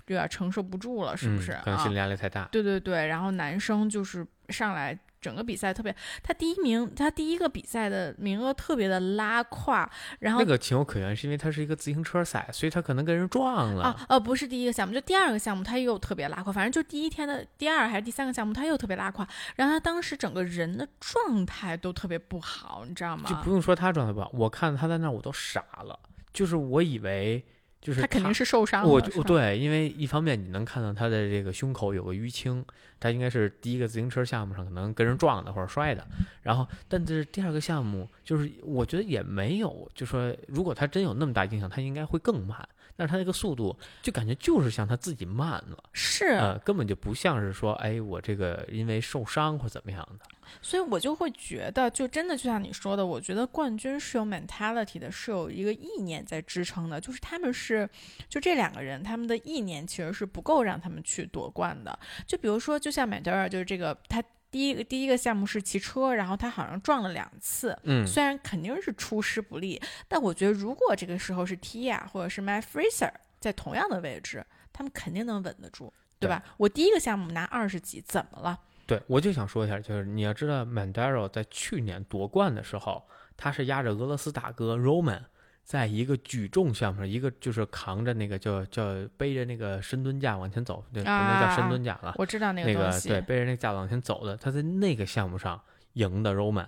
[0.07, 1.51] 有点承受不住了，是不嗯是？
[1.51, 2.45] 啊可能心理压力太大。
[2.51, 13.85] 对对对，然后男生就是上来整个比赛特别，他第一名，他第一个比赛的名额特别的拉胯，然后那个情有可原，是因为他是一个自行车赛，所以他可能跟人撞了。
[13.85, 23.29] 啊呃不是第一个项目，就第二个项目他又特别拉胯，反正就第一天的第二还是第三个项目他又特别拉胯，然后他当时整个人的状态都特别不好，你知道吗？
[23.29, 25.97] 就不用说他状态不好，我看他在那儿我都傻了，
[26.33, 27.43] 就是我以为
[27.83, 32.65] 就是他肯定是受伤了，对，因为一方面你能看到他的这个胸口有个淤青，
[32.97, 36.07] 他应该是第一个自行车项目上可能跟人撞的或者摔的，
[36.41, 42.57] 然后但是第二个项目就是我觉得也没有，就说如果他真有那么大影响，他应该会更慢，
[42.95, 50.25] 但是他那个速度就感觉就是像他自己慢了，是，呃，根本就不像是说哎我这个因为受伤或怎么样的，
[50.61, 57.89] 所以我就会觉得，就真的就像你说的，我觉得冠军是有 mentality 的，是有一个意念在支撑的，就是他们是，
[58.29, 61.97] 就这两个人，他们的意念其实是不够让他们去夺冠的。
[62.25, 64.23] 就比如说，就像 m a d e r a 就是这个他。
[64.53, 76.43] 第一个第一个项目是骑车，然后他好像撞了两次，嗯虽然肯定是出师不利，但我觉得如果这个时候是 Tia 或者是 My Fraser 在同样的位置，他们肯定能稳得住，对吧？
[76.57, 78.59] 我第一个项目拿二十几，怎么了？
[78.85, 83.03] 对，我就想说一下，就是你要知道 Mandaro 在去年夺冠的时候，
[83.37, 85.21] 他是压着俄罗斯大哥 Roman，
[85.63, 88.83] 在一个举重项目上，一个就是扛着那个叫叫
[89.15, 95.61] 背着那个深蹲架往前走，对，不能叫深蹲架了，我知道那那个东西，对背着那个架子往前走的，他在那个项目上
[95.93, 96.67] 赢的 Roman，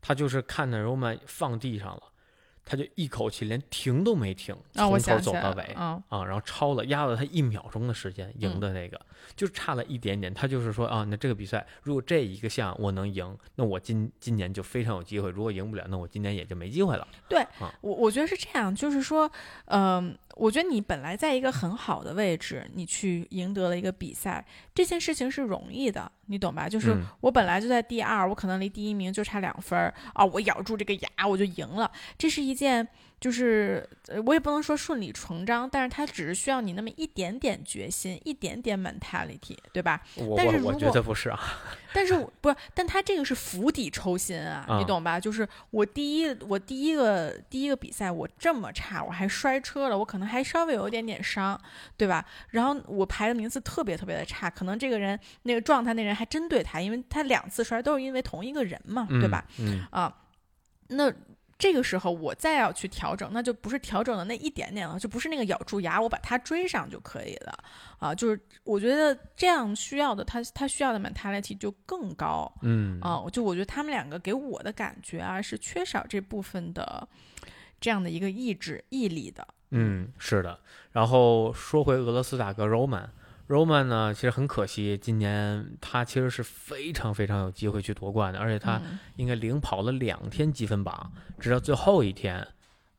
[0.00, 2.02] 他就是看着 Roman 放地上了，
[2.64, 5.74] 他就一口气连停都没停，从头走到尾。
[5.76, 9.00] 嗯，啊，然后超了，压了他一秒钟的时间赢的那个，
[9.36, 10.32] 就差了一点点。
[10.32, 17.06] 他就是说啊，那这个比赛如果这一个项我能赢，那我今今年就非常有机会；如果赢不了，那我今年也就没机会了。
[17.28, 17.46] 对
[17.80, 19.30] 我我觉得是这样，就是说，
[19.66, 24.44] 嗯、我觉得你本来在一个很好的位置，你去赢得了一个比赛，
[24.74, 26.68] 这件事情是容易的，你懂吧？
[26.68, 32.86] 就是嗯我本来就在第二，我可能离第一名就差两分儿啊，我咬住这个牙我就赢了，这是一件
[33.24, 39.98] 就是呃我也不能说顺理成章，但是它只是需要你那么一点点决心，一点点 mentality，对吧？
[40.16, 41.40] 我但是如我我觉果得不是啊，
[41.94, 45.18] 但是我不是，但他这个是釜底抽薪啊，啊你懂吧？
[45.18, 51.58] 就是我第一，我第一个第一个比赛我这么差，我还摔车了，我可能还稍微有一点点伤，
[51.96, 52.22] 对吧？
[52.50, 59.46] 然后我排的名次特别特别的差，可能这个人那个撞他那人还针对他，因为他两次摔都是因为同一个人嘛，对吧？
[59.58, 59.82] 嗯？
[59.90, 60.14] 啊，
[60.88, 61.10] 那
[61.58, 67.64] 这个时候我再要去调整，那就不是调整的那一点点了，就不是那个咬住牙我把它追上就可以了
[67.98, 68.14] 啊。
[68.14, 73.24] 就是我觉得这样需要的他他需要的 mentality 就更高嗯啊。
[73.32, 77.08] 就我觉得他们两个给我的感觉啊是缺少这部分的
[77.80, 79.46] 这样的一个意志毅力的。
[79.70, 80.58] 嗯，是的。
[80.92, 83.08] 然后说回俄罗斯大哥 Roman。
[83.48, 88.98] Roman 呢，其实很可惜，今年他其实是非常非常有机会去夺冠的，而且他嗯。
[89.16, 92.46] 应该领跑了两天积分榜，直到最后一天，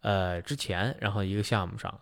[0.01, 1.99] 呃之前，然后一个项目上，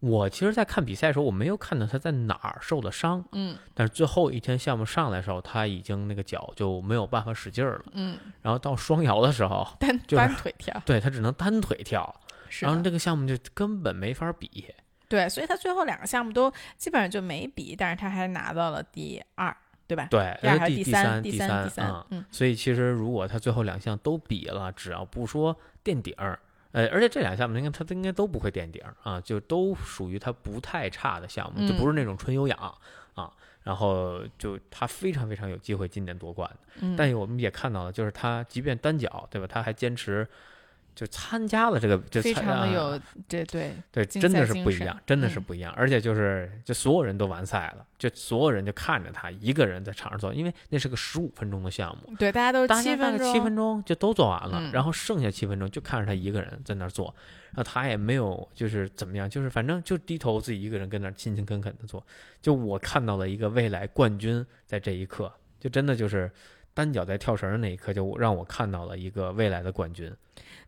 [0.00, 3.56] 我其实，在看比赛的时候，我没有看到他在哪儿受的伤，嗯。
[3.74, 10.82] 但是最后一天项目上来的时候，他已经那个脚就没有办法使劲儿了，嗯，然后到双摇的时候， 单就是单腿跳。
[10.86, 14.66] 对他只能单腿跳，是然后这个项目就根本没法比，
[15.08, 20.08] 对，所以他最后两个项目都基本上就没比，但是他还拿到了第二，对吧？
[20.10, 21.04] 对，第二呃第还是三？
[21.04, 26.38] 三，第三，第三啊，嗯所以其实如果他最后两项都比了，只要不说垫底儿，
[26.72, 32.58] 呃，而且这两项目应该他应该都不会垫底儿啊，就都属于他不太差的项目，就不是那种纯有氧
[33.14, 33.32] 啊。
[33.62, 39.46] 然后就他非常非常有机会今年夺冠的，嗯，但我们也看到了，就是他即便单脚，对吧？
[39.48, 40.24] 他还坚持
[40.96, 45.70] 就参加了这个，就非常的有这对对，真的是不一样，真的是嗯不一样。
[45.76, 57.14] 而且就是，就所有人都完赛了，就所有人就看着他一个人在场上做，因为那是个十五分钟的项目，对，大家都七分钟，七分钟就都做完了，嗯然后剩下七分钟就看着他一个人在那儿做，
[57.50, 62.02] 然后他也没有就是怎么样，就是反正就低头自己一个人跟那儿勤勤恳恳的做。
[62.40, 65.30] 就我看到了一个未来冠军，在这一刻，
[65.60, 66.32] 就真的就是
[66.72, 70.10] 单脚在跳绳的那一刻，就让我看到了一个未来的冠军。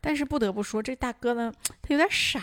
[0.00, 1.52] 但是不得不说，这大哥呢，
[1.82, 2.40] 他有点傻，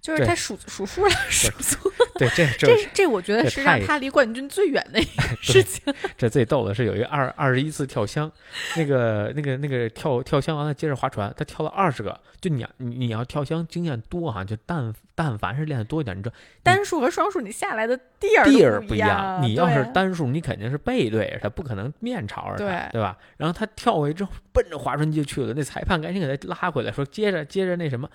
[0.00, 5.92] 就是他数数数了数错了，对，这 这这这我觉得是让他离冠军最远的一 个事情。
[6.16, 8.30] 这最逗的是有一个二二十一次跳箱，
[8.76, 12.18] 那个那个那个跳跳箱完了接着划船，他跳了二十个。
[12.40, 23.16] 就你你你要跳箱经验多哈、就但但凡是练的多一点，你知道单数和双数你下来的地儿地儿不一样，你要是单数，你肯定是背对着他，不可能面朝着他，对对吧？
[23.36, 28.08] 然后他跳回去之后，奔着划船机就去了，那裁判赶紧给他拉回来，说接着接着那什么。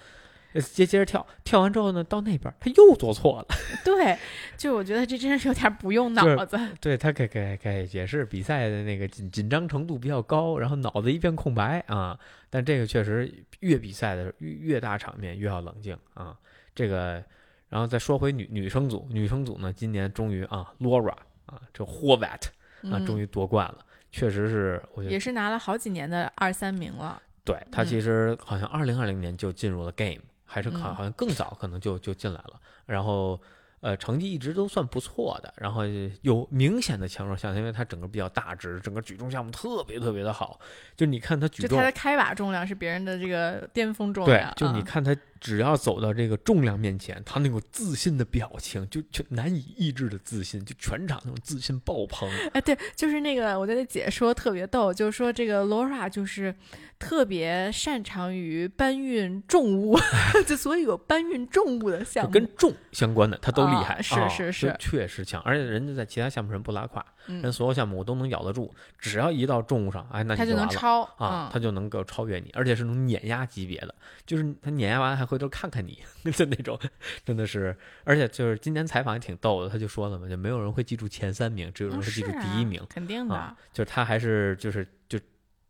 [0.53, 3.47] 呃接接着跳，跳完之后呢，到那边他又做错了。
[3.83, 4.17] 对，
[4.55, 6.57] 就我觉得这真是有点不用脑子。
[6.79, 12.17] 对他给给给也是比赛的那个紧紧张程度比较高，然后脑子一片空白啊。
[12.49, 16.33] 但这个确实越比赛的越越大场面越要冷静啊。
[16.73, 17.21] 这个，
[17.67, 21.13] 然后再说回女女生组，女生组呢今年终于啊，Laura
[21.45, 22.43] 啊，这 Horvat
[22.89, 23.79] 啊，终于于夺冠了，
[24.13, 27.21] 确实是我觉得嗯也是拿了好几年的二三名了。
[27.47, 33.39] 对他嗯其实好像二零二零年就进入了 Game，还是嗯好好像更早可能就就进来了，然后。
[33.79, 35.83] 呃，成绩一直都算不错的，然后
[36.23, 40.59] 有明显的强弱项，因为他整个比较大只，整个举重项目特别特别的好。
[40.95, 52.29] 就你看他举重就他，的开把重量是别人的这个巅峰重量对量，，就你嗯看他只要走到这个重量面前，他那种自信的表情，就就难以抑制的自信，就全场那种自信爆棚。
[52.53, 56.53] 哎，对，就是那个我觉得解说特别逗，就是说这个 Laura 就是
[56.99, 59.97] 特别擅长于搬运重物，
[60.45, 65.41] 就所以有搬运重物的项目，跟重相关的他都厉害，是是是，确实强。
[65.41, 73.93] 而且人家在其他项目上不拉胯，人所有项目我都能咬得住，只要一到重物上，哎，那他就能超啊，他就能够超越你，而且是那种碾压级别的，
[74.25, 75.99] 就是他碾压完还回头看看你，
[76.31, 76.79] 就那种，
[77.25, 77.75] 真的是。
[78.03, 83.55] 而且就是今年采访也挺逗的，他就说了嘛，就没有人会记住前三名，只有人会记住第一名，肯定的。
[83.73, 85.19] 就是他还是就是就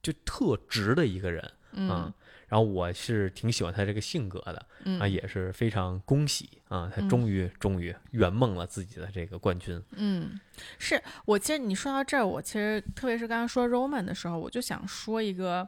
[0.01, 2.13] 就特直的一个人，嗯。
[2.47, 4.65] 然后我是挺喜欢他这个性格的，
[4.99, 9.81] 啊，也是非常恭喜啊，他终于终于圆梦了自己的这个冠军。
[9.91, 10.39] 嗯，
[10.79, 15.67] 是我其实你说到这儿，我其实特别是刚刚说 Roman 的时候，我就想说一个。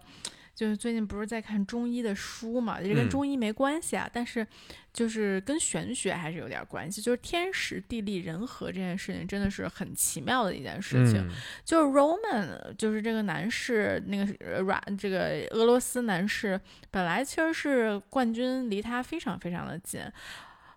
[0.56, 4.46] 就是最近不是在看中医的书嘛，这跟中医没关系啊，但是
[4.94, 7.02] 就是跟玄学还是有点关系。
[7.02, 11.30] 就是天时地利人和这件事情真的是很奇妙的一件事情。
[11.64, 14.26] 就是 Roman，就是这个男士，那个
[14.62, 16.60] 软这个俄罗斯男士，
[16.92, 20.02] 本来其实是冠军离他非常非常的近。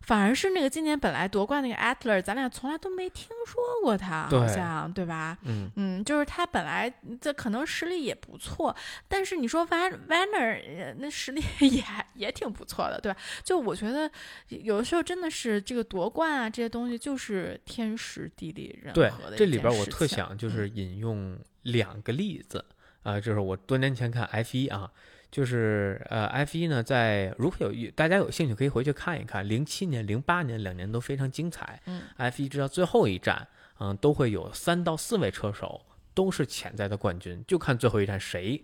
[0.03, 5.39] 反而是那个今年本来夺冠那个 Atler，咱俩从来都没听说过他，好像对吧？
[5.43, 8.75] 嗯嗯，就是他本来这可能实力也不错，
[9.09, 11.83] 但是你说 Van Vaner 那实力 也
[12.15, 13.19] 也挺不错的，对吧？
[13.45, 14.11] 就我觉得
[14.49, 19.37] 有的时候真的是这个夺冠啊这些东西就是天时地利人和的。
[19.37, 22.65] 这里边我特想就是引用两个例子
[23.03, 24.91] 啊，就是我多年前看 F 一啊。
[25.33, 29.49] 就是呃，F 一呢，在如果有大家有兴趣，可以回去看一看。
[29.49, 31.81] 零七年、零八年两年都非常精彩。
[31.87, 33.49] 嗯，F 一直到最后一站，
[33.81, 38.63] 嗯，都会有三到四位车手都是潜在的冠军，就看最后一站谁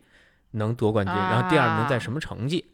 [0.51, 2.71] 能夺冠军，然后第二名在什么成绩。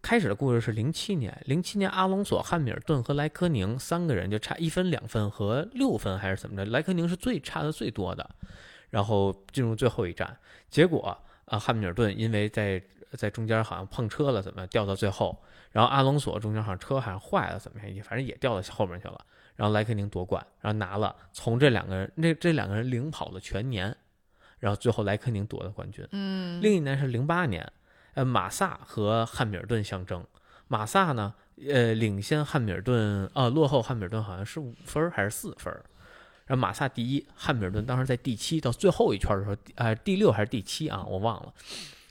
[0.00, 6.70] 开始的故事是零七年，零七年阿隆索、汉密尔顿和莱科宁三个人就差一分、两分和六分还是怎么着？
[6.70, 8.30] 莱科宁是最差的最多的，
[8.90, 10.38] 然后进入最后一站，
[10.70, 11.18] 结果。
[11.52, 12.82] 啊，汉密尔顿因为在
[13.12, 15.38] 在中间好像碰车了，怎么掉到最后？
[15.70, 18.02] 然后阿隆索中间好像车好像坏了，怎么样？
[18.02, 19.20] 反正也掉到后面去了。
[19.54, 23.94] 然后莱克宁夺冠，然后拿了从这两个人那这两个人领跑了全年，
[24.60, 26.08] 然后最后莱克宁夺了冠军。
[26.12, 27.70] 嗯，另一年是零八年，
[28.14, 30.26] 呃，马萨和汉密尔顿相争，
[30.68, 31.34] 马萨呢，
[31.68, 35.70] 呃，领先汉密尔顿，呃，落后汉密尔顿好像是五分还是四分？
[36.46, 41.04] 然后马萨第一，汉密尔顿当时在第七，到最后一圈的时候，呃，第六还是第七啊？
[41.08, 41.52] 我忘了。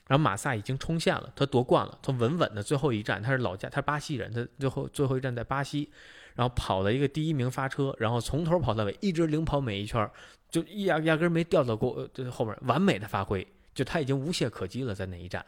[0.08, 5.90] 然后马萨已经冲线了，他夺冠了，他稳稳的最后一站，他是老家，他是巴西人，他最后最后一站在巴西，
[6.36, 10.10] 然后跑了一个第一名发车，然后从头跑到尾，一直领跑每一圈，
[10.50, 15.46] 就压压根没掉到过这后面，完美的发挥，就他已经无懈可击了在那一站。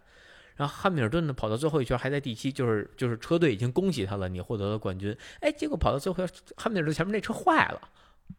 [0.56, 5.14] 然后汉密尔顿呢跑到最后一圈还在第七，就是就是车队已经恭喜他了，你获得了冠军。
[5.42, 6.26] 哎，结果跑到最后，
[6.56, 7.82] 汉密尔顿前面那车坏了。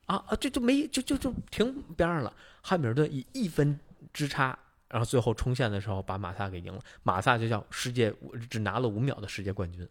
[0.06, 0.36] 啊啊！
[0.36, 2.32] 就就没就就就停边上了。
[2.62, 3.78] 汉密尔顿以一分
[4.12, 4.58] 之差，
[4.88, 6.80] 然后最后冲线的时候把马萨给赢了。
[7.02, 8.12] 马萨就叫世界
[8.50, 9.88] 只拿了五秒的世界冠军，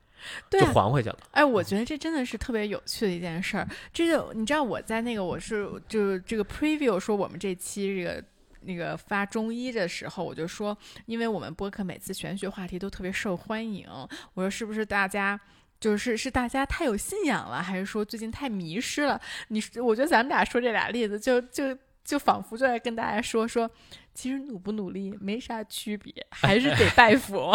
[0.52, 1.18] 就还回去了。
[1.32, 3.68] 哎，我觉得这真的是特别有趣的一件事儿。
[3.92, 8.24] 这就你知道我在那个我是就这个 preview 说我们这期这个
[8.62, 13.88] 那个发中医的时候，我就说，因为我们播客每次玄学话题都特别受欢迎，
[14.36, 15.40] 我说是不是大家？
[15.84, 19.20] 就是是大家太有信仰了，还是说最近太迷失了？
[19.50, 23.70] 你我觉得咱们俩说这俩例子，就就就仿佛就在跟大家说说，
[24.14, 27.54] 其实努不努力没啥区别，还是得拜佛，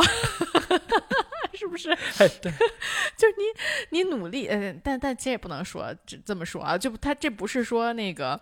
[1.56, 1.88] 是不是？
[2.42, 2.52] 对，
[3.16, 8.38] 就是你你努力，呃，但但其实也不能说这这么说啊，就他这不是说那个。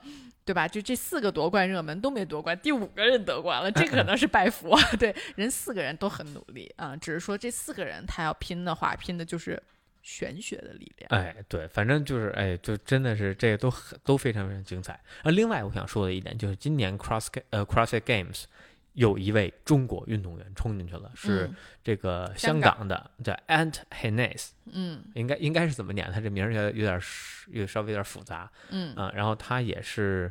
[0.46, 0.68] 对吧？
[0.68, 4.78] 就这四个夺冠热门都没夺冠，第五个人夺冠了，这可能是拜佛。
[4.96, 9.60] 对，人四个人都很努力啊，只是说这四个人他要拼的话，拼的就是
[10.06, 11.08] 玄学的力量。
[11.10, 14.92] 哎，对，反正就是哎，就真的是这个都很都非常非常精彩。
[15.24, 18.44] 啊，另外我想说的一点就是，今年 Cross 呃 CrossFit Games
[18.92, 21.50] 有一位中国运动员冲进去了，是
[21.82, 24.50] 这个香港的叫 Ant Haynes。
[24.66, 26.08] 嗯，应该应该是怎么念？
[26.12, 27.00] 他这名儿有有点
[27.48, 28.48] 有稍微有点复杂。
[28.70, 30.30] 嗯啊，然后他也是。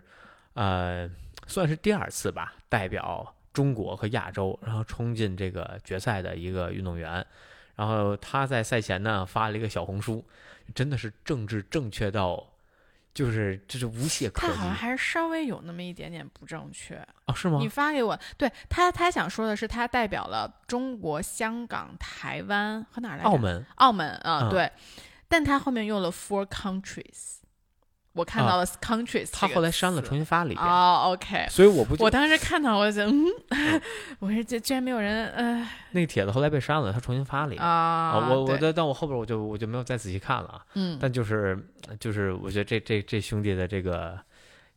[0.53, 1.05] 呃，
[1.47, 7.27] 算是第二次吧，代表中国和亚洲，然后冲进这个决赛的一个运动员。
[7.75, 10.25] 然后他在赛前呢发了一个小红书，
[10.73, 12.43] 真的是政治正确到，
[13.13, 14.47] 就是这是无懈可击。
[14.47, 16.95] 他好像还是稍微有那么一点点不正确
[17.25, 17.33] 哦？
[17.33, 17.59] 是吗？
[17.59, 23.23] 你发给我，对他他想说的是，他代表了中国、香港、台湾和哪来？
[23.23, 23.65] 澳门。
[23.75, 24.71] 澳门啊，对，
[25.27, 27.39] 但他后面用了 four countries。
[28.15, 30.65] 我看到了 countries，他后来删了，重新发了一遍。
[30.65, 31.45] 哦，OK。
[31.49, 33.25] 所以我不，我当时看到，我就嗯，
[34.19, 38.29] 我说这居然没有人，呃，那个帖子后来被删了，他重新发了一遍啊。
[38.29, 40.61] 我我但但我后边我就我就没有再仔细看了。
[40.75, 40.97] 嗯。
[40.99, 41.59] 但就是
[41.99, 44.17] 就是我觉得这这这兄弟的这个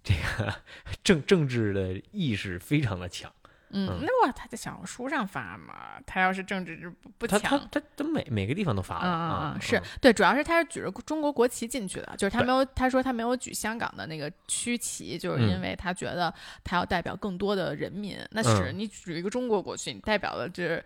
[0.03, 0.53] 这个
[1.05, 3.31] 政政治的意识非常的强。
[3.71, 9.81] 嗯，那我他在小红书上发嘛，他要是政治不不强，他他他每每个地方都发了啊，是。
[10.01, 16.33] 对，主要是他是举着中国国旗进去的，就是他没有他说他没有举香港的那个区旗，就是因为他觉得
[16.65, 18.19] 他要代表更多的人民。
[18.31, 20.83] 那是你举一个中国国旗，你代表的这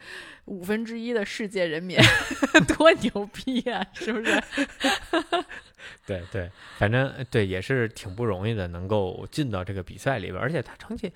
[0.47, 1.99] 五分之一的世界人民，
[2.76, 4.43] 多牛逼啊，是不是？
[6.07, 11.12] 对对，反正对也是挺不容易的，能够进到这个比赛里边，而且他成绩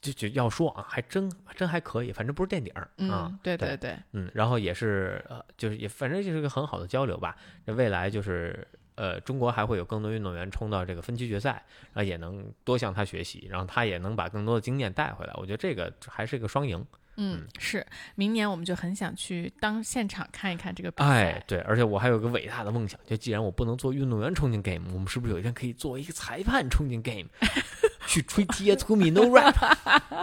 [0.00, 3.32] 就就要说啊，还真真还可以，反正不是垫底儿啊。
[3.42, 7.36] 对对对，嗯，然后也是呃，就是也反正就是个很好的交流吧。
[7.64, 15.32] 那未来就是呃，中国还会有更多运动员冲到这个分区决赛，然后也能多向他学习，然后他也能把更多的经验带回来。
[15.36, 16.84] 我觉得这个还是一个双赢。
[17.16, 21.08] 嗯，是，明年我们就很想去当现场看一看这个比赛。
[21.08, 27.26] 哎，对，而且我还有个伟大的梦想，就既然我不能做运动员冲进 game，我们是不是有一天可以作为一个裁判冲进 game，
[28.08, 29.54] 去吹 Tia to me no rap？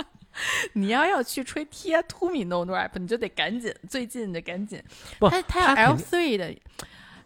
[0.74, 4.82] 你要要去吹 Tia to me no rap，你就得赶紧，最近得赶紧。
[5.20, 6.56] 不，他他要 L three 的，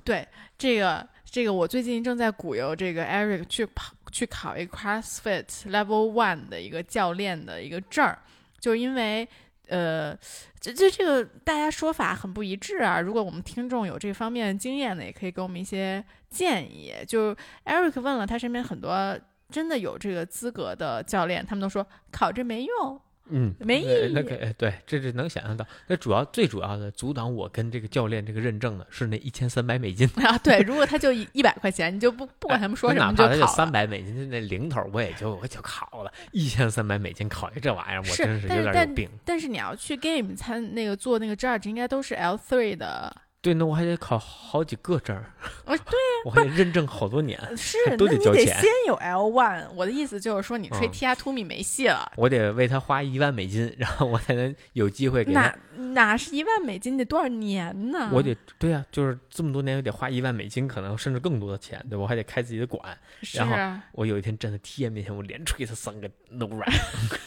[0.04, 8.20] 对，这个这个我最近正在鼓游这个 Eric 去跑去考一个 CrossFit Level One 的一个教练的一个证儿，
[8.60, 9.26] 就因为。
[9.68, 10.18] 呃，
[10.60, 13.00] 这这这个大家说法很不一致啊。
[13.00, 16.94] 如果我们听众有这方面经验的，也可以给我们一些建议。
[17.08, 17.36] 就
[17.66, 19.18] Eric 问了他身边很多
[19.50, 23.02] 真的有这个资格的教练，他们都说考这没用。
[23.30, 24.12] 嗯，没意义。
[24.14, 25.66] 那个，对，这是能想象到。
[25.88, 30.38] 那主要最主要的阻挡我跟这个教练这个认证的是那一千三百美金啊。
[30.40, 36.12] 对，如果他就一一百块钱，你就不不管他们说什么就考三百美金那零头，我也就我就考了。
[36.32, 39.10] 一千三百美金考一这玩意儿，我真是有点有病。
[39.24, 43.16] 但是你要去 game 参那个做那个 judge，应该都是 L three 的。
[43.44, 45.24] 对，那我还得考好几个证儿。
[45.66, 45.82] 啊，对呀，
[46.24, 48.46] 我还得认证好多年， 是，都得交钱。
[48.46, 52.10] 先有 L one，我的意思就是说，你吹 T R two 米没戏了。
[52.16, 55.42] 我得为他花一万美金，然后我才能有机会给他。
[55.42, 55.58] 哪
[55.94, 56.98] 哪是一万美金？
[56.98, 58.10] 得多少年呢？
[58.14, 62.98] 我得对呀，就是这么多年，我得花一万美金，可能甚至更多的钱，对我还得开自己的馆。
[63.34, 66.72] 然后我有一天站在 T 面前，我连吹他三个 no rap，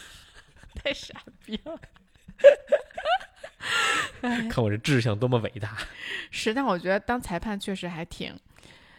[0.73, 1.13] 太傻
[1.45, 1.79] 逼了。
[4.49, 5.77] 看我这志向多么伟大！
[6.31, 8.33] 是，但我觉得当裁判确实还挺……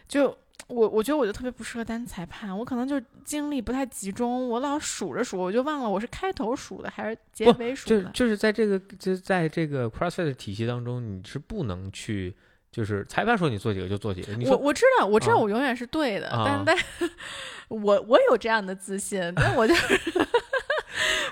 [0.06, 0.36] 就
[0.68, 8.02] 我，我觉得我就特别不适合当裁判，我可能就精力不太集中，我老数着数，我就忘了我是开头数的还是结尾数的。
[8.04, 12.34] 就就是在这个就在这个 CrossFit 体系当中，你是不能去，
[12.70, 14.34] 就是裁判说你做几个就做几个。
[14.50, 16.76] 我我知道，我知道我永远是对的，但但
[17.68, 19.74] 我我有这样的自信，但我就。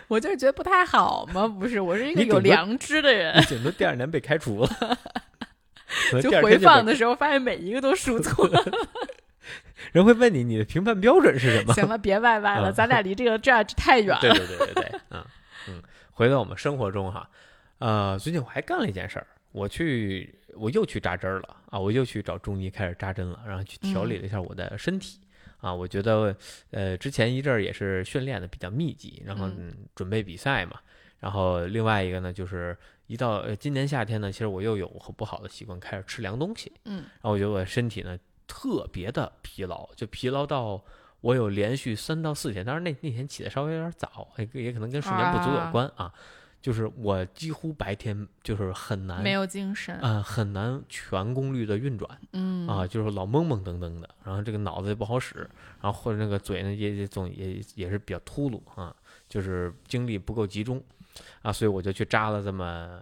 [0.09, 1.81] 我就是觉得不太好嘛，不是？
[1.81, 3.43] 我是一个有良知的人。
[3.45, 4.69] 顶多第二年被开除了，
[6.23, 8.65] 就回放的时候发现每一个都数 错了。
[9.93, 11.73] 人会问你，你的评判标准是什么？
[11.75, 14.21] 行了，别歪歪了，咱俩离这个 judge 太远了。
[14.21, 15.25] 对对对对对，嗯
[15.69, 15.83] 嗯。
[16.13, 17.29] 回到我们生活中哈，
[17.79, 25.21] 呃，最近我还干了一件事儿，我去，我又去扎针了啊，我又去找中医开始扎针了，然后去调理了一下我的身体。
[25.67, 26.37] 啊，我觉得，
[26.71, 30.79] 呃，之前一阵儿也是训练的比较密集，然后嗯准备比赛嘛。
[31.19, 32.77] 然后另外一个呢，就是
[33.09, 36.71] 一到今年夏天呢，其实我又有很不好的习惯，开始吃凉东西。
[36.85, 36.99] 嗯。
[36.99, 40.81] 然后我觉得我身体呢特别的疲劳，就疲劳到
[41.23, 46.13] 我有连续三到四天，当然那那天起的稍微有点早，也也可能跟睡眠不足有关啊。
[46.67, 49.95] 就是我几乎白天就是很难没有精神。
[50.01, 52.67] 啊，很难全功率的运转，嗯。
[52.67, 55.49] 啊，就是老懵懵登登的，然后这个脑子也不好使，
[55.81, 58.93] 然后或者那个嘴呢也也总也也是比较秃噜啊，
[59.29, 60.83] 就是精力不够集中。
[61.43, 63.01] 啊，所以我就去扎了这么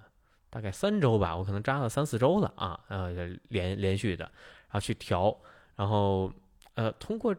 [0.50, 3.12] 大概三周吧，我可能扎了三四周了啊，呃
[3.48, 5.34] 连连续的，然后去调，
[5.76, 6.30] 然后
[6.74, 7.34] 呃通过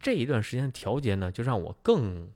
[0.00, 2.26] 这一段时间的调节呢，就让我更。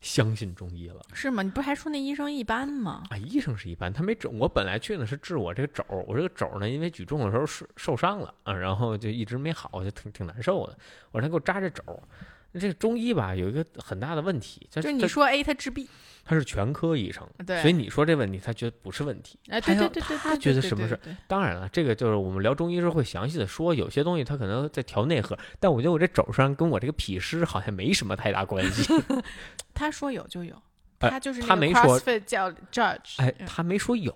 [0.00, 1.42] 相信中医了是吗？
[1.42, 3.02] 你不还说那医生一般吗？
[3.10, 4.28] 啊，医生是一般，他没治。
[4.28, 10.78] 我本来去呢是治我这个肘，我这个肘呢因为举重的时候受受伤了啊，然后就一直没好，就挺挺难受的。
[11.10, 11.82] 我说他给我扎这肘，
[12.58, 15.88] 这个中医吧有一个很大的问题，就是你说 A 他治 B，
[16.24, 20.98] 他是全科医生，对，所以你说这问题他觉得不是问题，哎，对对对对，他觉得什么是？
[21.26, 28.92] 当然了，这个就是我们聊中医时候会详细的说，有些东西他可能在调内核，但我觉得我这肘上跟我这个脾湿好像没什么太大关系。
[29.74, 30.54] 他说有就有。
[30.98, 34.14] 他就是他没说叫 judge，哎，他没说有，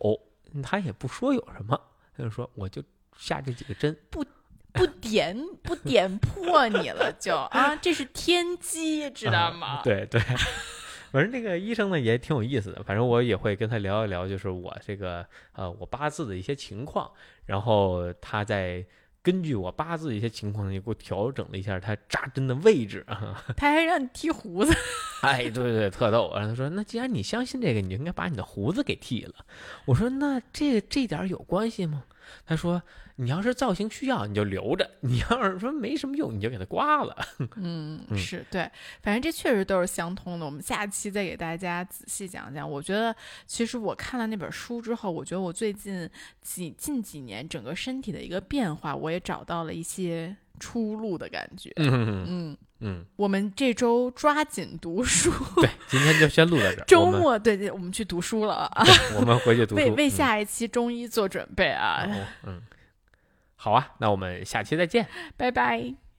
[0.62, 1.78] 他也不说有什么，
[2.16, 2.82] 他就说我就
[3.18, 4.24] 下这几个针，不
[4.72, 9.80] 不点不点破你了，就啊，这是天机，知道吗？
[9.82, 10.20] 对对。
[11.12, 17.10] 反正那个医生呢也挺有意思的，反正我也会跟他聊一聊，就是我这个呃我八字的一些情况，
[17.46, 18.86] 然后他再
[19.20, 23.42] 根据我八字一些情况，也给我调整了一下他扎针的位置啊。
[23.58, 24.72] 他还让你剃胡子，
[25.22, 26.30] 哎，对对，特逗。
[26.32, 29.34] 然后他说：“那既然你相信这个，你就应该把你的胡子给剃了。”
[29.86, 32.04] 我说：“那这这点有关系吗？”
[32.46, 32.80] 他说
[33.22, 37.14] ：“你要是造型需要，你就留着；你要是说没什么用，你就给它刮了。
[37.56, 38.62] ”嗯，是对，
[39.02, 40.46] 反正这确实都是相通的。
[40.46, 42.68] 我们下期再给大家仔细讲讲。
[42.68, 43.14] 我觉得，
[43.46, 46.08] 其实我看了那本书之后，我觉得我最近
[46.40, 51.70] 几近几年整个身体的一个变化，我也找到了一些出路的感觉。
[51.76, 55.30] 嗯嗯嗯，我们这周抓紧读书。
[55.60, 56.84] 对，今天就先录到这儿。
[56.88, 58.82] 周末，对对，我们去读书了啊！
[59.14, 62.08] 我们回去读书，为为下一期中医做准备啊！
[62.46, 62.62] 嗯，
[63.62, 65.06] 好啊，那我们下期再见，
[65.36, 66.09] 拜拜。